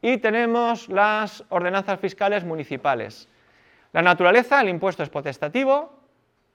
y 0.01 0.17
tenemos 0.17 0.87
las 0.87 1.43
ordenanzas 1.49 1.99
fiscales 1.99 2.43
municipales. 2.43 3.27
La 3.91 4.01
naturaleza, 4.01 4.61
el 4.61 4.69
impuesto 4.69 5.01
es 5.01 5.09
potestativo, 5.09 5.97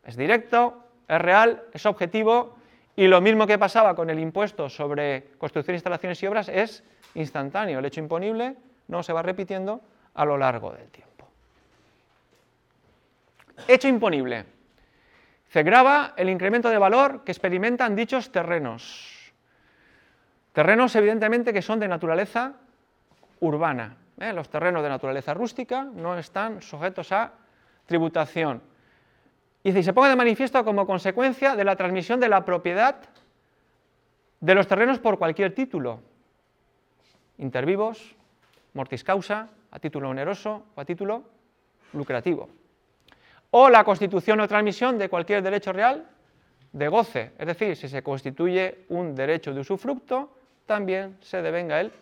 es 0.04 0.16
directo, 0.16 0.84
es 1.08 1.20
real, 1.20 1.64
es 1.72 1.84
objetivo 1.84 2.59
y 3.00 3.08
lo 3.08 3.22
mismo 3.22 3.46
que 3.46 3.56
pasaba 3.56 3.94
con 3.94 4.10
el 4.10 4.18
impuesto 4.18 4.68
sobre 4.68 5.30
construcción, 5.38 5.74
instalaciones 5.74 6.22
y 6.22 6.26
obras 6.26 6.50
es 6.50 6.84
instantáneo. 7.14 7.78
El 7.78 7.86
hecho 7.86 7.98
imponible 7.98 8.56
no 8.88 9.02
se 9.02 9.14
va 9.14 9.22
repitiendo 9.22 9.80
a 10.12 10.26
lo 10.26 10.36
largo 10.36 10.70
del 10.72 10.86
tiempo. 10.90 11.26
Hecho 13.66 13.88
imponible. 13.88 14.44
Se 15.48 15.62
graba 15.62 16.12
el 16.14 16.28
incremento 16.28 16.68
de 16.68 16.76
valor 16.76 17.24
que 17.24 17.32
experimentan 17.32 17.96
dichos 17.96 18.30
terrenos. 18.30 19.32
Terrenos 20.52 20.94
evidentemente 20.94 21.54
que 21.54 21.62
son 21.62 21.80
de 21.80 21.88
naturaleza 21.88 22.52
urbana. 23.40 23.96
¿eh? 24.18 24.34
Los 24.34 24.50
terrenos 24.50 24.82
de 24.82 24.90
naturaleza 24.90 25.32
rústica 25.32 25.84
no 25.84 26.18
están 26.18 26.60
sujetos 26.60 27.12
a 27.12 27.32
tributación. 27.86 28.60
Y 29.62 29.82
se 29.82 29.92
pone 29.92 30.08
de 30.10 30.16
manifiesto 30.16 30.64
como 30.64 30.86
consecuencia 30.86 31.54
de 31.54 31.64
la 31.64 31.76
transmisión 31.76 32.18
de 32.18 32.28
la 32.28 32.44
propiedad 32.44 32.96
de 34.40 34.54
los 34.54 34.66
terrenos 34.66 34.98
por 34.98 35.18
cualquier 35.18 35.54
título, 35.54 36.00
intervivos, 37.38 38.16
mortis 38.72 39.04
causa, 39.04 39.48
a 39.70 39.78
título 39.78 40.08
oneroso 40.08 40.64
o 40.74 40.80
a 40.80 40.84
título 40.84 41.24
lucrativo. 41.92 42.48
O 43.50 43.68
la 43.68 43.84
constitución 43.84 44.40
o 44.40 44.48
transmisión 44.48 44.96
de 44.96 45.08
cualquier 45.08 45.42
derecho 45.42 45.72
real 45.72 46.08
de 46.72 46.88
goce, 46.88 47.32
es 47.36 47.46
decir, 47.46 47.76
si 47.76 47.88
se 47.88 48.02
constituye 48.02 48.86
un 48.88 49.14
derecho 49.14 49.52
de 49.52 49.60
usufructo, 49.60 50.30
también 50.66 51.18
se 51.20 51.42
devenga 51.42 51.80
el 51.80 51.92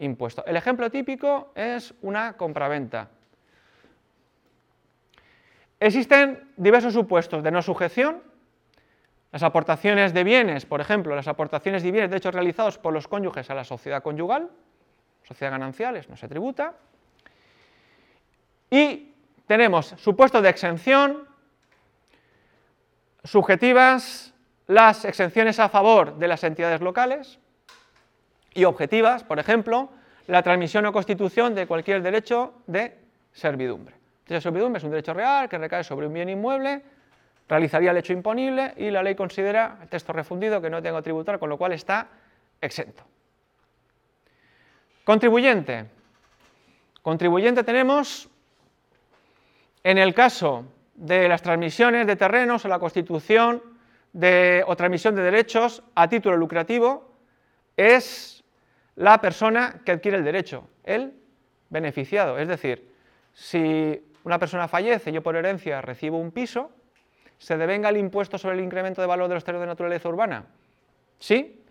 impuesto. 0.00 0.44
El 0.46 0.56
ejemplo 0.56 0.90
típico 0.90 1.52
es 1.54 1.94
una 2.02 2.34
compraventa. 2.34 3.08
Existen 5.78 6.52
diversos 6.56 6.94
supuestos 6.94 7.42
de 7.42 7.50
no 7.50 7.62
sujeción. 7.62 8.22
Las 9.32 9.42
aportaciones 9.42 10.14
de 10.14 10.24
bienes, 10.24 10.64
por 10.64 10.80
ejemplo, 10.80 11.14
las 11.14 11.28
aportaciones 11.28 11.82
de 11.82 11.90
bienes 11.90 12.10
de 12.10 12.16
hechos 12.16 12.34
realizados 12.34 12.78
por 12.78 12.94
los 12.94 13.08
cónyuges 13.08 13.50
a 13.50 13.54
la 13.54 13.64
sociedad 13.64 14.02
conyugal, 14.02 14.50
sociedad 15.24 15.52
gananciales, 15.52 16.08
no 16.08 16.16
se 16.16 16.28
tributa. 16.28 16.74
Y 18.70 19.12
tenemos 19.46 19.94
supuestos 19.98 20.42
de 20.42 20.48
exención, 20.48 21.28
subjetivas, 23.24 24.32
las 24.66 25.04
exenciones 25.04 25.60
a 25.60 25.68
favor 25.68 26.16
de 26.16 26.28
las 26.28 26.42
entidades 26.42 26.80
locales 26.80 27.38
y 28.54 28.64
objetivas, 28.64 29.22
por 29.22 29.38
ejemplo, 29.38 29.90
la 30.26 30.42
transmisión 30.42 30.86
o 30.86 30.92
constitución 30.92 31.54
de 31.54 31.66
cualquier 31.66 32.02
derecho 32.02 32.54
de 32.66 32.96
servidumbre. 33.32 33.95
Es 34.28 34.44
un 34.44 34.90
derecho 34.90 35.14
real 35.14 35.48
que 35.48 35.56
recae 35.56 35.84
sobre 35.84 36.06
un 36.06 36.12
bien 36.12 36.28
inmueble, 36.28 36.82
realizaría 37.48 37.92
el 37.92 37.96
hecho 37.98 38.12
imponible 38.12 38.74
y 38.76 38.90
la 38.90 39.02
ley 39.02 39.14
considera 39.14 39.78
el 39.82 39.88
texto 39.88 40.12
refundido 40.12 40.60
que 40.60 40.68
no 40.68 40.82
tengo 40.82 41.00
tributar, 41.00 41.38
con 41.38 41.48
lo 41.48 41.56
cual 41.56 41.72
está 41.72 42.08
exento. 42.60 43.04
Contribuyente. 45.04 45.86
Contribuyente 47.02 47.62
tenemos 47.62 48.28
en 49.84 49.98
el 49.98 50.12
caso 50.12 50.64
de 50.96 51.28
las 51.28 51.42
transmisiones 51.42 52.08
de 52.08 52.16
terrenos 52.16 52.64
o 52.64 52.68
la 52.68 52.80
constitución 52.80 53.62
de, 54.12 54.64
o 54.66 54.74
transmisión 54.74 55.14
de 55.14 55.22
derechos 55.22 55.84
a 55.94 56.08
título 56.08 56.36
lucrativo, 56.36 57.12
es 57.76 58.42
la 58.96 59.20
persona 59.20 59.82
que 59.84 59.92
adquiere 59.92 60.16
el 60.16 60.24
derecho, 60.24 60.68
el 60.82 61.14
beneficiado. 61.68 62.38
Es 62.38 62.48
decir, 62.48 62.90
si 63.32 64.02
una 64.26 64.40
persona 64.40 64.66
fallece 64.66 65.12
yo 65.12 65.22
por 65.22 65.36
herencia 65.36 65.80
recibo 65.80 66.18
un 66.18 66.32
piso, 66.32 66.72
¿se 67.38 67.56
devenga 67.56 67.90
el 67.90 67.96
impuesto 67.96 68.38
sobre 68.38 68.56
el 68.56 68.64
incremento 68.64 69.00
de 69.00 69.06
valor 69.06 69.28
de 69.28 69.34
los 69.34 69.44
terrenos 69.44 69.62
de 69.62 69.68
naturaleza 69.68 70.08
urbana? 70.08 70.46
¿Sí? 71.20 71.64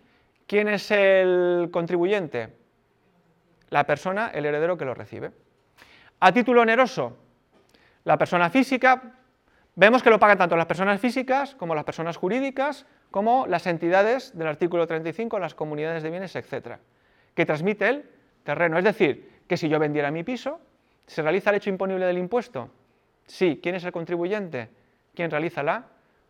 ¿Quién 0.46 0.66
es 0.68 0.90
el 0.90 1.68
contribuyente? 1.70 2.48
La 3.68 3.84
persona, 3.84 4.30
el 4.32 4.46
heredero 4.46 4.78
que 4.78 4.86
lo 4.86 4.94
recibe. 4.94 5.32
A 6.20 6.32
título 6.32 6.62
oneroso, 6.62 7.18
la 8.04 8.16
persona 8.16 8.48
física, 8.48 9.02
vemos 9.74 10.02
que 10.02 10.08
lo 10.08 10.18
pagan 10.18 10.38
tanto 10.38 10.56
las 10.56 10.64
personas 10.64 10.98
físicas 10.98 11.54
como 11.56 11.74
las 11.74 11.84
personas 11.84 12.16
jurídicas, 12.16 12.86
como 13.10 13.46
las 13.46 13.66
entidades 13.66 14.34
del 14.34 14.46
artículo 14.46 14.86
35, 14.86 15.38
las 15.38 15.54
comunidades 15.54 16.02
de 16.02 16.08
bienes, 16.08 16.34
etcétera, 16.34 16.80
que 17.34 17.44
transmite 17.44 17.86
el 17.86 18.10
terreno. 18.44 18.78
Es 18.78 18.84
decir, 18.84 19.42
que 19.46 19.58
si 19.58 19.68
yo 19.68 19.78
vendiera 19.78 20.10
mi 20.10 20.24
piso, 20.24 20.58
¿Se 21.06 21.22
realiza 21.22 21.50
el 21.50 21.56
hecho 21.56 21.70
imponible 21.70 22.04
del 22.06 22.18
impuesto? 22.18 22.70
Sí. 23.26 23.60
¿Quién 23.62 23.74
es 23.74 23.84
el 23.84 23.92
contribuyente? 23.92 24.68
¿Quién 25.14 25.30
realiza 25.30 25.62
la 25.62 25.84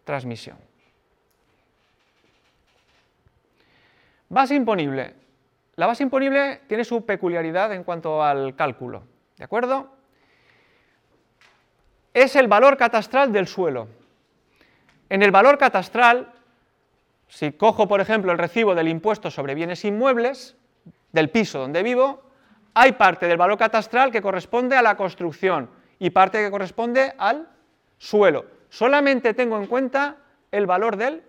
transmisión? 0.04 0.58
Base 4.28 4.54
imponible. 4.54 5.14
La 5.76 5.86
base 5.86 6.02
imponible 6.02 6.62
tiene 6.66 6.84
su 6.84 7.04
peculiaridad 7.04 7.72
en 7.72 7.84
cuanto 7.84 8.22
al 8.22 8.56
cálculo. 8.56 9.04
¿De 9.36 9.44
acuerdo? 9.44 9.90
Es 12.14 12.34
el 12.34 12.48
valor 12.48 12.76
catastral 12.76 13.32
del 13.32 13.46
suelo. 13.46 13.88
En 15.08 15.22
el 15.22 15.30
valor 15.30 15.58
catastral, 15.58 16.32
si 17.28 17.52
cojo, 17.52 17.86
por 17.86 18.00
ejemplo, 18.00 18.32
el 18.32 18.38
recibo 18.38 18.74
del 18.74 18.88
impuesto 18.88 19.30
sobre 19.30 19.54
bienes 19.54 19.84
inmuebles, 19.84 20.56
del 21.12 21.30
piso 21.30 21.58
donde 21.58 21.82
vivo, 21.82 22.22
hay 22.78 22.92
parte 22.92 23.26
del 23.26 23.38
valor 23.38 23.56
catastral 23.56 24.12
que 24.12 24.20
corresponde 24.20 24.76
a 24.76 24.82
la 24.82 24.98
construcción 24.98 25.70
y 25.98 26.10
parte 26.10 26.44
que 26.44 26.50
corresponde 26.50 27.14
al 27.16 27.48
suelo. 27.96 28.44
Solamente 28.68 29.32
tengo 29.32 29.56
en 29.56 29.66
cuenta 29.66 30.16
el 30.52 30.66
valor 30.66 30.98
del 30.98 31.22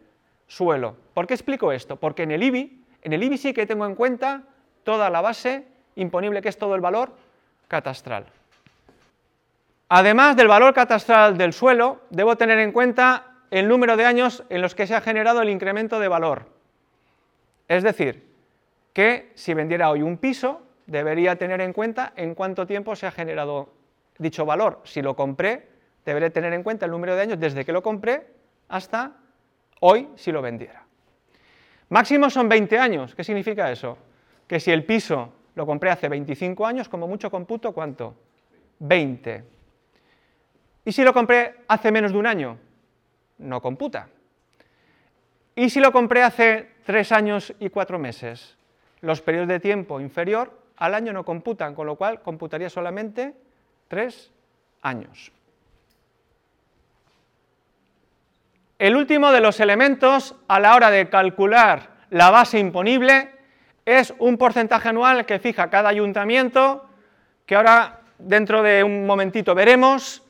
suelo. 0.46 0.98
¿Por 1.14 1.26
qué 1.26 1.36
explico 1.36 1.72
esto? 1.72 1.96
Porque 1.96 2.24
en 2.24 2.32
el 2.32 2.44
IBI, 2.44 2.84
en 3.02 3.14
el 3.14 3.24
IBI 3.24 3.38
sí 3.38 3.54
que 3.54 3.66
tengo 3.66 3.86
en 3.86 3.96
cuenta 3.96 4.44
toda 4.84 5.10
la 5.10 5.22
base 5.22 5.66
imponible 5.96 6.42
que 6.42 6.50
es 6.50 6.58
todo 6.58 6.76
el 6.76 6.82
valor 6.82 7.14
catastral. 7.70 8.26
Además 9.88 10.36
del 10.36 10.50
valor 10.50 10.74
catastral 10.74 11.38
del 11.38 11.54
suelo, 11.54 12.02
debo 12.10 12.36
tener 12.36 12.60
en 12.60 12.74
cuenta 12.74 13.24
el 13.52 13.70
número 13.70 13.96
de 13.96 14.04
años 14.04 14.44
en 14.50 14.62
los 14.62 14.76
que 14.76 14.86
se 14.86 14.96
ha 14.96 15.00
generado 15.00 15.42
el 15.42 15.50
incremento 15.50 16.02
de 16.02 16.10
valor. 16.10 16.50
Es 17.70 17.84
decir, 17.84 18.28
que 18.92 19.32
si 19.36 19.54
vendiera 19.54 19.90
hoy 19.90 20.02
un 20.02 20.18
piso, 20.18 20.67
debería 20.88 21.36
tener 21.36 21.62
en 21.62 21.74
cuenta 21.74 22.14
en 22.16 22.34
cuánto 22.34 22.66
tiempo 22.66 22.96
se 22.96 23.06
ha 23.06 23.12
generado 23.12 23.70
dicho 24.18 24.46
valor. 24.46 24.82
Si 24.86 25.02
lo 25.02 25.16
compré, 25.16 25.68
deberé 26.06 26.30
tener 26.30 26.54
en 26.54 26.64
cuenta 26.64 26.86
el 26.86 26.92
número 26.92 27.16
de 27.16 27.22
años 27.22 27.40
desde 27.40 27.64
que 27.64 27.74
lo 27.74 27.84
compré 27.84 28.26
hasta 28.70 29.18
hoy 29.82 30.10
si 30.16 30.32
lo 30.32 30.42
vendiera. 30.42 30.86
Máximo 31.90 32.30
son 32.30 32.50
20 32.50 32.80
años. 32.80 33.14
¿Qué 33.16 33.24
significa 33.24 33.72
eso? 33.72 33.98
Que 34.48 34.60
si 34.60 34.72
el 34.72 34.86
piso 34.86 35.34
lo 35.56 35.66
compré 35.66 35.90
hace 35.90 36.10
25 36.10 36.66
años, 36.66 36.90
como 36.90 37.08
mucho 37.08 37.30
computo, 37.30 37.74
¿cuánto? 37.74 38.16
20. 38.80 39.44
¿Y 40.86 40.92
si 40.92 41.04
lo 41.04 41.14
compré 41.14 41.56
hace 41.68 41.92
menos 41.92 42.12
de 42.14 42.18
un 42.18 42.28
año? 42.28 42.58
No 43.40 43.62
computa. 43.62 44.08
¿Y 45.56 45.70
si 45.70 45.80
lo 45.80 45.92
compré 45.92 46.24
hace 46.24 46.70
3 46.86 47.12
años 47.12 47.54
y 47.60 47.70
4 47.70 48.00
meses? 48.00 48.58
Los 49.02 49.22
periodos 49.22 49.48
de 49.48 49.60
tiempo 49.60 50.00
inferior 50.00 50.67
al 50.78 50.94
año 50.94 51.12
no 51.14 51.26
computan, 51.26 51.76
con 51.76 51.88
lo 51.88 51.96
cual 51.96 52.22
computaría 52.22 52.70
solamente 52.70 53.36
tres 53.88 54.32
años. 54.82 55.32
El 58.80 58.96
último 58.96 59.32
de 59.32 59.42
los 59.42 59.60
elementos 59.60 60.36
a 60.48 60.60
la 60.60 60.76
hora 60.76 60.92
de 60.92 61.10
calcular 61.10 61.90
la 62.12 62.30
base 62.30 62.60
imponible 62.60 63.32
es 63.86 64.14
un 64.20 64.38
porcentaje 64.38 64.90
anual 64.90 65.26
que 65.26 65.40
fija 65.40 65.70
cada 65.70 65.90
ayuntamiento, 65.90 66.88
que 67.46 67.56
ahora 67.56 68.02
dentro 68.20 68.62
de 68.62 68.84
un 68.84 69.06
momentito 69.08 69.56
veremos. 69.56 70.24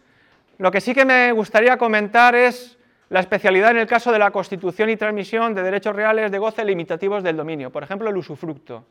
Lo 0.59 0.71
que 0.71 0.79
sí 0.79 0.93
que 0.93 1.03
me 1.03 1.31
gustaría 1.33 1.77
comentar 1.77 2.35
es 2.35 2.77
la 3.09 3.19
especialidad 3.19 3.71
en 3.71 3.77
el 3.77 3.87
caso 3.87 4.11
de 4.11 4.19
la 4.19 4.31
constitución 4.31 4.89
y 4.89 4.97
transmisión 4.97 5.53
de 5.53 5.63
derechos 5.63 5.95
reales 5.95 6.31
de 6.31 6.37
goce 6.37 6.63
limitativos 6.63 7.23
del 7.23 7.35
dominio, 7.35 7.69
por 7.69 7.83
ejemplo 7.83 8.09
el 8.09 8.17
usufructo. 8.17 8.85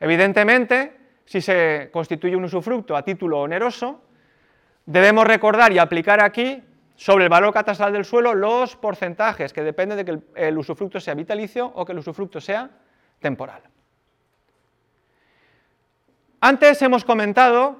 Evidentemente, 0.00 0.96
si 1.24 1.40
se 1.40 1.88
constituye 1.92 2.36
un 2.36 2.44
usufructo 2.44 2.96
a 2.96 3.02
título 3.02 3.40
oneroso, 3.40 4.02
debemos 4.86 5.26
recordar 5.26 5.72
y 5.72 5.78
aplicar 5.78 6.22
aquí 6.22 6.62
sobre 6.96 7.24
el 7.24 7.30
valor 7.30 7.52
catastral 7.52 7.92
del 7.92 8.04
suelo 8.04 8.34
los 8.34 8.76
porcentajes 8.76 9.52
que 9.52 9.62
dependen 9.62 9.98
de 9.98 10.04
que 10.04 10.18
el, 10.36 10.58
usufructo 10.58 11.00
sea 11.00 11.14
vitalicio 11.14 11.66
o 11.74 11.84
que 11.84 11.92
el 11.92 11.98
usufructo 11.98 12.40
sea 12.40 12.70
temporal. 13.20 13.62
Antes 16.40 16.82
hemos 16.82 17.04
comentado 17.04 17.78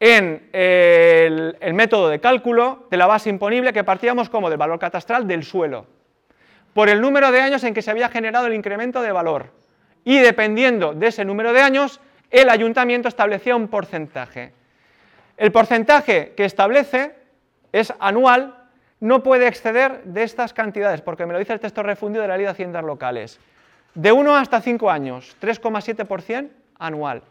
en 0.00 0.48
el 0.52 1.74
método 1.74 2.08
de 2.08 2.20
cálculo 2.20 2.86
de 2.90 2.96
la 2.96 3.06
base 3.06 3.30
imponible 3.30 3.72
que 3.72 3.84
partíamos 3.84 4.28
como 4.28 4.48
del 4.48 4.58
valor 4.58 4.78
catastral 4.78 5.26
del 5.26 5.44
suelo. 5.44 5.86
por 6.74 6.90
el 6.90 7.00
número 7.00 7.32
de 7.32 7.40
años 7.40 7.64
en 7.64 7.72
que 7.72 7.80
se 7.80 7.90
había 7.90 8.10
generado 8.10 8.48
el 8.48 8.52
incremento 8.52 9.00
de 9.00 9.10
valor. 9.10 9.50
Y 10.06 10.20
dependiendo 10.20 10.94
de 10.94 11.08
ese 11.08 11.24
número 11.24 11.52
de 11.52 11.60
años, 11.60 12.00
el 12.30 12.48
ayuntamiento 12.48 13.08
establecía 13.08 13.56
un 13.56 13.66
porcentaje. 13.66 14.52
El 15.36 15.50
porcentaje 15.50 16.32
que 16.36 16.44
establece 16.44 17.16
es 17.72 17.92
anual, 17.98 18.54
no 19.00 19.24
puede 19.24 19.48
exceder 19.48 20.04
de 20.04 20.22
estas 20.22 20.52
cantidades, 20.52 21.02
porque 21.02 21.26
me 21.26 21.32
lo 21.32 21.40
dice 21.40 21.54
el 21.54 21.60
texto 21.60 21.82
refundido 21.82 22.22
de 22.22 22.28
la 22.28 22.36
Ley 22.36 22.46
de 22.46 22.52
Haciendas 22.52 22.84
Locales. 22.84 23.40
De 23.94 24.12
1 24.12 24.36
hasta 24.36 24.60
5 24.60 24.88
años, 24.88 25.36
3,7% 25.42 26.50
anual. 26.78 27.22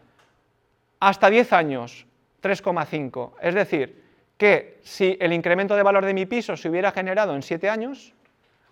Hasta 1.00 1.30
10 1.30 1.54
años, 1.54 2.06
3,5%. 2.44 3.32
Es 3.42 3.56
decir, 3.56 4.04
que 4.38 4.80
si 4.84 5.18
el 5.22 5.32
incremento 5.32 5.78
de 5.78 5.84
valor 5.84 6.04
de 6.04 6.14
mi 6.14 6.26
piso 6.26 6.58
se 6.58 6.68
hubiera 6.68 6.92
generado 6.92 7.36
en 7.36 7.42
7 7.42 7.70
años, 7.70 8.14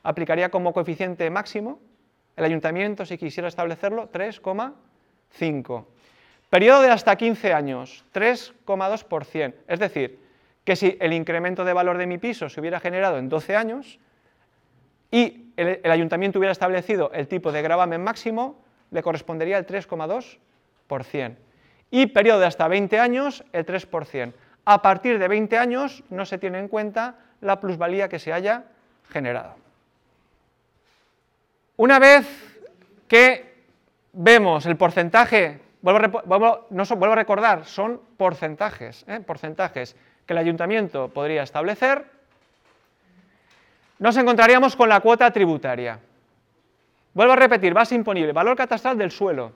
aplicaría 0.03 0.49
como 0.49 0.73
coeficiente 0.73 1.29
máximo 1.29 1.79
el 2.35 2.45
ayuntamiento, 2.45 3.05
si 3.05 3.17
quisiera 3.17 3.47
establecerlo, 3.47 4.11
3,5. 4.11 5.85
Periodo 6.49 6.81
de 6.81 6.89
hasta 6.89 7.15
15 7.15 7.53
años, 7.53 8.05
3,2%. 8.13 9.53
Es 9.67 9.79
decir, 9.79 10.19
que 10.63 10.75
si 10.75 10.97
el 10.99 11.13
incremento 11.13 11.65
de 11.65 11.73
valor 11.73 11.97
de 11.97 12.07
mi 12.07 12.17
piso 12.17 12.49
se 12.49 12.59
hubiera 12.59 12.79
generado 12.79 13.17
en 13.17 13.29
12 13.29 13.55
años 13.55 13.99
y 15.11 15.51
el, 15.57 15.79
ayuntamiento 15.91 16.39
hubiera 16.39 16.51
establecido 16.51 17.11
el 17.13 17.27
tipo 17.27 17.51
de 17.51 17.61
gravamen 17.61 18.03
máximo, 18.03 18.63
le 18.91 19.03
correspondería 19.03 19.57
el 19.57 19.65
3,2%. 19.67 21.35
Y 21.91 22.07
periodo 22.07 22.39
de 22.39 22.45
hasta 22.47 22.67
20 22.67 22.99
años, 22.99 23.43
el 23.51 23.65
3%. 23.65 24.33
A 24.65 24.81
partir 24.81 25.19
de 25.19 25.27
20 25.27 25.57
años 25.57 26.03
no 26.09 26.25
se 26.25 26.37
tiene 26.37 26.59
en 26.59 26.67
cuenta 26.67 27.17
la 27.41 27.59
plusvalía 27.59 28.09
que 28.09 28.19
se 28.19 28.31
haya 28.31 28.63
generado. 29.09 29.55
Una 31.75 31.97
vez 31.97 32.27
que 33.07 33.51
vemos 34.13 34.67
el 34.67 34.77
porcentaje, 34.77 35.59
vuelvo, 35.81 37.11
a 37.11 37.15
recordar, 37.15 37.65
son 37.65 37.99
porcentajes, 38.15 39.03
¿eh? 39.07 39.19
porcentajes 39.21 39.95
que 40.27 40.33
el 40.33 40.37
ayuntamiento 40.37 41.09
podría 41.09 41.41
establecer, 41.41 42.05
nos 43.97 44.15
encontraríamos 44.17 44.75
con 44.75 44.87
la 44.87 44.99
cuota 44.99 45.31
tributaria. 45.31 45.99
Vuelvo 47.15 47.33
a 47.33 47.37
repetir, 47.37 47.73
base 47.73 47.95
imponible, 47.95 48.33
valor 48.33 48.55
catastral 48.55 48.97
del 48.97 49.09
suelo, 49.09 49.53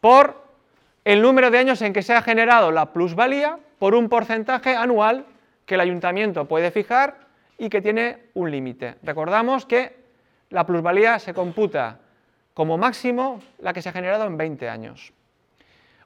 por 0.00 0.44
el 1.04 1.22
número 1.22 1.50
de 1.50 1.58
años 1.58 1.80
en 1.80 1.94
que 1.94 2.02
se 2.02 2.12
ha 2.12 2.20
generado 2.20 2.70
la 2.70 2.92
plusvalía 2.92 3.58
por 3.78 3.94
un 3.94 4.10
porcentaje 4.10 4.76
anual 4.76 5.24
que 5.64 5.76
el 5.76 5.80
ayuntamiento 5.80 6.46
puede 6.46 6.70
fijar 6.70 7.16
y 7.56 7.70
que 7.70 7.80
tiene 7.80 8.18
un 8.34 8.50
límite. 8.50 8.96
Recordamos 9.02 9.64
que 9.64 10.05
la 10.50 10.64
plusvalía 10.66 11.18
se 11.18 11.34
computa 11.34 11.98
como 12.54 12.78
máximo 12.78 13.40
la 13.58 13.72
que 13.72 13.82
se 13.82 13.88
ha 13.88 13.92
generado 13.92 14.24
en 14.26 14.36
20 14.36 14.68
años. 14.68 15.12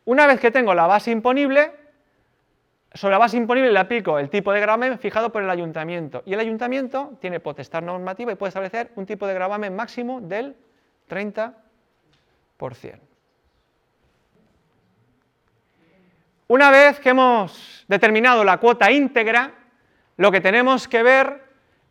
Una 0.04 0.26
vez 0.26 0.40
que 0.40 0.50
tengo 0.50 0.74
la 0.74 0.86
base 0.86 1.10
imponible, 1.10 1.72
sobre 2.92 3.12
la 3.12 3.18
base 3.18 3.36
imponible 3.36 3.70
le 3.70 3.78
aplico 3.78 4.18
el 4.18 4.30
tipo 4.30 4.52
de 4.52 4.60
gravamen 4.60 4.98
fijado 4.98 5.30
por 5.30 5.42
el 5.42 5.50
ayuntamiento 5.50 6.22
y 6.26 6.34
el 6.34 6.40
ayuntamiento 6.40 7.12
tiene 7.20 7.38
potestad 7.38 7.82
normativa 7.82 8.32
y 8.32 8.34
puede 8.34 8.48
establecer 8.48 8.90
un 8.96 9.06
tipo 9.06 9.26
de 9.26 9.34
gravamen 9.34 9.76
máximo 9.76 10.20
del 10.20 10.56
30%. 11.08 11.54
Una 16.48 16.70
vez 16.72 16.98
que 16.98 17.10
hemos 17.10 17.84
determinado 17.86 18.42
la 18.42 18.58
cuota 18.58 18.90
íntegra, 18.90 19.54
lo 20.16 20.32
que 20.32 20.40
tenemos 20.40 20.88
que 20.88 21.04
ver 21.04 21.49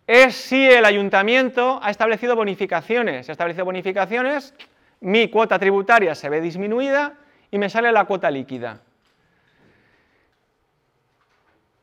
es 0.09 0.33
si 0.33 0.67
el 0.67 0.85
ayuntamiento 0.85 1.79
ha 1.83 1.91
establecido 1.91 2.35
bonificaciones. 2.35 3.27
Si 3.27 3.31
ha 3.31 3.33
establecido 3.33 3.63
bonificaciones, 3.63 4.55
mi 5.01 5.29
cuota 5.29 5.59
tributaria 5.59 6.15
se 6.15 6.29
ve 6.29 6.41
disminuida 6.41 7.13
y 7.51 7.59
me 7.59 7.69
sale 7.69 7.91
la 7.91 8.05
cuota 8.05 8.31
líquida. 8.31 8.79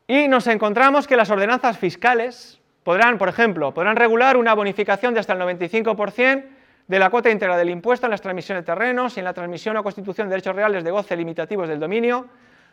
Y 0.09 0.27
nos 0.27 0.49
encontramos 0.49 1.07
que 1.07 1.17
las 1.17 1.31
ordenanzas 1.31 1.79
fiscales 1.79 2.59
podrán, 2.83 3.17
por 3.17 3.29
ejemplo, 3.29 3.73
podrán 3.73 3.95
regular 3.95 4.37
una 4.37 4.55
bonificación 4.55 5.15
de 5.15 5.21
hasta 5.21 5.35
el 5.35 5.39
95% 5.39 6.47
de 6.89 6.99
la 6.99 7.11
cuota 7.11 7.31
íntegra 7.31 7.57
del 7.57 7.71
impuesto 7.71 8.07
en 8.07 8.11
las 8.11 8.23
transmisiones 8.23 8.65
de 8.65 8.73
terrenos 8.73 9.17
y 9.17 9.21
en 9.21 9.25
la 9.25 9.35
transmisión 9.35 9.77
o 9.77 9.85
constitución 9.85 10.27
de 10.27 10.31
derechos 10.33 10.57
reales 10.57 10.83
de 10.83 10.91
goce 10.91 11.17
limitativos 11.17 11.69
del 11.69 11.79
dominio, 11.79 12.27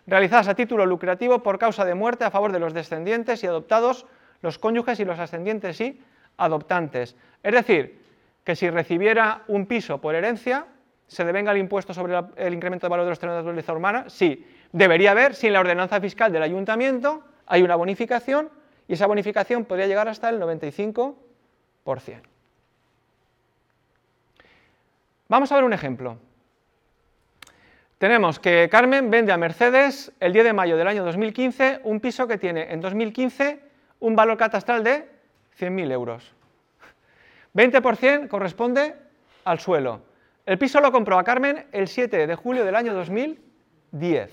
realizadas 0.08 0.48
a 0.48 0.56
título 0.56 0.88
lucrativo 0.88 1.44
por 1.44 1.60
causa 1.60 1.86
de 1.86 1.94
muerte 1.94 2.24
a 2.24 2.32
favor 2.32 2.52
de 2.52 2.60
los 2.60 2.74
descendientes 2.74 3.44
y 3.44 3.48
adoptados, 3.48 4.08
los 4.44 4.60
cónyuges 4.60 5.00
y 5.00 5.06
los 5.06 5.18
ascendientes 5.18 5.82
y 5.82 6.00
adoptantes. 6.38 7.16
Es 7.42 7.54
decir, 7.54 8.00
que 8.44 8.56
si 8.56 8.70
recibiera 8.70 9.44
un 9.48 9.66
piso 9.66 10.00
por 10.00 10.14
herencia, 10.14 10.68
se 11.08 11.24
devenga 11.24 11.52
el 11.54 11.58
impuesto 11.58 11.94
sobre 11.94 12.20
el 12.36 12.54
incremento 12.54 12.86
de 12.86 12.92
valor 12.92 13.06
de 13.06 13.12
los 13.12 13.20
terrenos 13.20 13.38
de 13.38 13.44
naturaleza 13.44 13.74
humana, 13.74 14.10
sí, 14.10 14.46
debería 14.72 15.12
haber 15.12 15.34
si 15.34 15.48
en 15.48 15.54
la 15.54 15.62
ordenanza 15.62 16.00
fiscal 16.02 16.32
del 16.32 16.44
ayuntamiento 16.44 17.24
hay 17.48 17.64
una 17.64 17.76
bonificación 17.76 18.50
y 18.88 18.94
esa 18.94 19.08
bonificación 19.08 19.64
podría 19.64 19.88
llegar 19.88 20.10
hasta 20.10 20.30
el 20.30 20.42
95%. 20.42 21.16
Vamos 25.30 25.52
a 25.52 25.56
ver 25.56 25.64
un 25.64 25.74
ejemplo. 25.74 26.18
Tenemos 27.98 28.40
que 28.40 28.68
Carmen 28.70 29.10
vende 29.10 29.32
a 29.32 29.38
Mercedes 29.38 30.12
el 30.20 30.34
10 30.34 30.46
de 30.46 30.54
mayo 30.54 30.76
del 30.76 30.88
año 30.88 31.06
2015 31.06 31.80
un 31.86 32.02
piso 32.02 32.28
que 32.28 32.38
tiene 32.38 32.74
en 32.74 32.82
2015 32.82 33.73
un 34.04 34.18
valor 34.18 34.38
catastral 34.38 34.84
de 34.84 35.08
100.000 35.58 35.92
euros. 35.94 36.34
20% 37.56 38.28
corresponde 38.28 38.96
al 39.46 39.62
suelo. 39.62 40.02
El 40.46 40.58
piso 40.58 40.82
lo 40.82 40.92
compró 40.92 41.18
a 41.18 41.24
Carmen 41.24 41.68
el 41.72 41.88
7 41.88 42.28
de 42.28 42.36
julio 42.36 42.66
del 42.66 42.76
año 42.76 42.94
2010. 42.94 44.30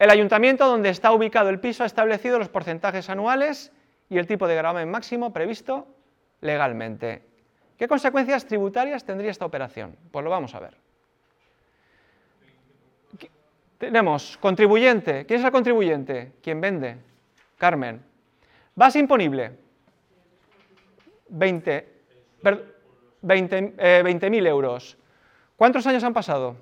El 0.00 0.10
ayuntamiento 0.10 0.66
donde 0.66 0.88
está 0.88 1.12
ubicado 1.12 1.50
el 1.50 1.60
piso 1.60 1.84
ha 1.84 1.86
establecido 1.86 2.40
los 2.40 2.48
porcentajes 2.48 3.08
anuales 3.08 3.70
y 4.08 4.18
el 4.18 4.26
tipo 4.26 4.48
de 4.48 4.56
gravamen 4.56 4.90
máximo 4.90 5.32
previsto 5.32 5.86
legalmente. 6.40 7.22
¿Qué 7.76 7.86
consecuencias 7.86 8.44
tributarias 8.44 9.04
tendría 9.04 9.30
esta 9.30 9.46
operación? 9.46 9.96
Pues 10.10 10.24
lo 10.24 10.30
vamos 10.30 10.52
a 10.56 10.60
ver. 10.60 10.76
Tenemos 13.78 14.36
contribuyente. 14.38 15.26
¿Quién 15.26 15.38
es 15.38 15.46
el 15.46 15.52
contribuyente? 15.52 16.32
¿Quién 16.42 16.60
vende? 16.60 16.96
Carmen. 17.56 18.08
Base 18.78 19.00
imponible. 19.00 19.58
20.000 21.30 21.84
20, 23.20 23.74
eh, 23.76 24.46
euros. 24.46 24.96
¿Cuántos 25.56 25.84
años 25.88 26.04
han 26.04 26.14
pasado? 26.14 26.54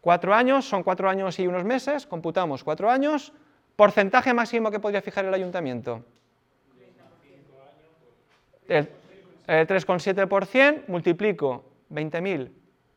Cuatro 0.00 0.32
años, 0.32 0.64
son 0.64 0.82
cuatro 0.82 1.10
años 1.10 1.38
y 1.38 1.46
unos 1.46 1.64
meses, 1.64 2.06
computamos 2.06 2.64
cuatro 2.64 2.90
años. 2.90 3.34
¿Porcentaje 3.76 4.32
máximo 4.32 4.70
que 4.70 4.80
podría 4.80 5.02
fijar 5.02 5.26
el 5.26 5.34
ayuntamiento? 5.34 6.02
El, 8.66 8.88
3,7%, 9.46 10.84
multiplico 10.86 11.64
20.000 11.92 12.50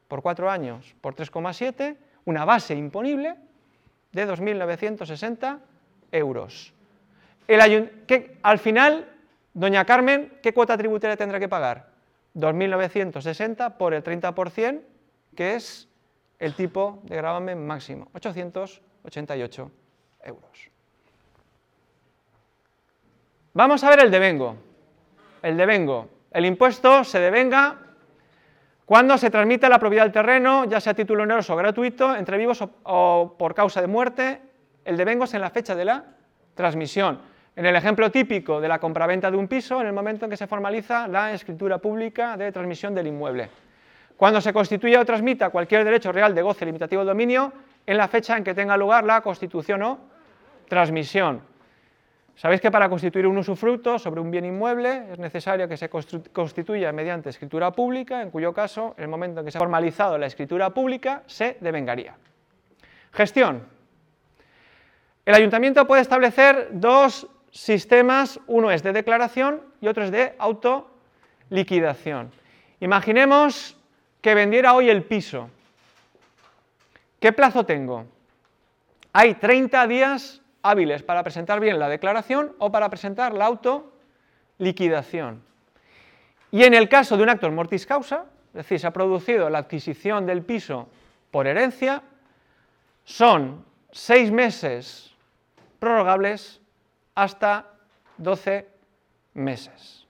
por 0.08 0.21
cuatro 0.21 0.49
años 0.49 0.95
por 1.01 1.13
3,7, 1.13 1.97
una 2.23 2.45
base 2.45 2.73
imponible 2.73 3.36
de 4.13 4.27
2.960 4.29 5.60
euros. 6.13 6.73
El 7.47 8.06
que, 8.08 8.38
al 8.41 8.60
final, 8.60 9.10
doña 9.53 9.86
Carmen, 9.86 10.39
¿qué 10.41 10.53
cuota 10.53 10.77
tributaria 10.77 11.17
tendrá 11.17 11.39
que 11.39 11.49
pagar? 11.49 11.88
2.960 12.36 13.77
por 13.77 13.93
el 13.93 14.03
30%, 14.03 14.82
que 15.36 15.56
es 15.56 15.88
el 16.39 16.56
tipo 16.56 16.99
de 17.03 17.15
gravamen 17.15 17.65
máximo, 17.65 18.10
888 18.13 19.71
euros. 20.23 20.69
Vamos 23.53 23.84
a 23.84 23.89
ver 23.89 23.99
el 23.99 24.12
devengo. 24.12 24.56
El 25.41 25.58
devengo. 25.58 26.10
El 26.32 26.45
impuesto 26.45 27.03
se 27.03 27.19
devenga 27.19 27.77
cuando 28.86 29.17
se 29.17 29.29
transmite 29.29 29.69
la 29.69 29.79
propiedad 29.79 30.03
del 30.03 30.12
terreno, 30.12 30.65
ya 30.65 30.82
sea 30.82 30.93
título 30.93 31.23
oneroso 31.23 31.53
o 31.53 31.56
gratuito, 31.56 32.15
entre 32.15 32.38
vivos 32.38 32.63
o, 32.84 33.36
por 33.38 33.53
causa 33.53 33.79
de 33.79 33.88
muerte. 33.88 34.41
El 34.84 34.97
devengo 34.97 35.25
es 35.25 35.34
en 35.34 35.41
la 35.41 35.51
fecha 35.51 35.75
de 35.75 35.86
la 35.86 36.03
transmisión. 36.56 37.32
En 37.55 37.65
el 37.65 37.75
ejemplo 37.75 38.09
típico 38.09 38.59
de 38.59 38.67
la 38.67 38.79
compraventa 38.79 39.29
de 39.29 39.37
un 39.37 39.47
piso, 39.47 39.79
en 39.81 39.87
el 39.87 39.93
momento 39.93 40.25
en 40.25 40.31
que 40.31 40.37
se 40.37 40.47
formaliza 40.47 41.07
la 41.07 41.33
escritura 41.33 41.77
pública 41.77 42.35
de 42.35 42.51
transmisión 42.51 42.95
del 42.95 43.07
inmueble 43.07 43.49
cuando 44.17 44.41
se 44.41 44.53
constituya 44.53 45.01
o 45.01 45.05
transmita 45.05 45.49
cualquier 45.49 45.83
derecho 45.83 46.11
real 46.11 46.35
de 46.35 46.41
goce 46.41 46.65
limitativo 46.65 47.01
de 47.01 47.09
dominio 47.09 47.51
en 47.85 47.97
la 47.97 48.07
fecha 48.07 48.37
en 48.37 48.43
que 48.43 48.53
tenga 48.53 48.77
lugar 48.77 49.03
la 49.03 49.21
constitución 49.21 49.81
o 49.83 49.99
transmisión. 50.67 51.41
Sabéis 52.35 52.61
que 52.61 52.71
para 52.71 52.89
constituir 52.89 53.27
un 53.27 53.37
usufructo 53.37 53.99
sobre 53.99 54.21
un 54.21 54.31
bien 54.31 54.45
inmueble 54.45 55.11
es 55.11 55.19
necesario 55.19 55.67
que 55.67 55.77
se 55.77 55.89
constituya 55.89 56.91
mediante 56.91 57.29
escritura 57.29 57.71
pública, 57.71 58.21
en 58.21 58.31
cuyo 58.31 58.53
caso, 58.53 58.95
en 58.97 59.03
el 59.03 59.09
momento 59.09 59.41
en 59.41 59.45
que 59.45 59.51
se 59.51 59.57
ha 59.57 59.59
formalizado 59.59 60.17
la 60.17 60.25
escritura 60.25 60.71
pública, 60.71 61.23
se 61.27 61.57
devengaría. 61.59 62.15
Gestión. 63.11 63.67
El 65.25 65.35
ayuntamiento 65.35 65.85
puede 65.85 66.01
establecer 66.01 66.69
dos 66.71 67.27
sistemas, 67.53 68.39
uno 68.47 68.71
es 68.71 68.81
de 68.83 68.91
declaración 68.91 69.61
y 69.79 69.87
otro 69.87 70.03
es 70.03 70.11
de 70.11 70.33
autoliquidación. 70.39 72.31
Imaginemos 72.79 73.77
que 74.21 74.33
vendiera 74.33 74.73
hoy 74.73 74.89
el 74.89 75.03
piso. 75.03 75.49
¿Qué 77.19 77.31
plazo 77.31 77.65
tengo? 77.65 78.05
Hay 79.13 79.35
30 79.35 79.87
días 79.87 80.41
hábiles 80.63 81.03
para 81.03 81.23
presentar 81.23 81.59
bien 81.59 81.77
la 81.77 81.87
declaración 81.87 82.55
o 82.57 82.71
para 82.71 82.89
presentar 82.89 83.33
la 83.33 83.45
autoliquidación. 83.45 85.43
Y 86.51 86.63
en 86.63 86.73
el 86.73 86.89
caso 86.89 87.15
de 87.15 87.23
un 87.23 87.29
acto 87.29 87.49
mortis 87.51 87.85
causa, 87.85 88.25
es 88.47 88.53
decir, 88.53 88.79
se 88.79 88.87
ha 88.87 88.93
producido 88.93 89.49
la 89.49 89.59
adquisición 89.59 90.25
del 90.25 90.41
piso 90.41 90.89
por 91.29 91.45
herencia, 91.47 92.01
son 93.03 93.63
seis 93.91 94.31
meses 94.31 95.11
prorrogables 95.79 96.62
hasta 97.15 97.65
12 98.17 98.67
meses. 99.34 100.08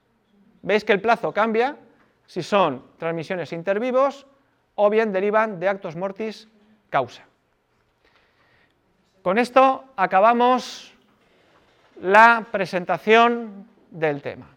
Veis 0.61 0.83
que 0.83 0.93
el 0.93 1.01
plazo 1.01 1.33
cambia 1.33 1.77
si 2.25 2.41
son 2.43 2.83
transmisiones 2.97 3.51
intervivos 3.51 4.25
o 4.75 4.89
bien 4.89 5.11
derivan 5.11 5.59
de 5.59 5.69
actos 5.69 5.95
mortis 5.95 6.47
causa. 6.89 7.23
Con 9.21 9.37
esto 9.37 9.85
acabamos 9.95 10.93
la 12.01 12.47
presentación 12.51 13.67
del 13.91 14.21
tema. 14.21 14.52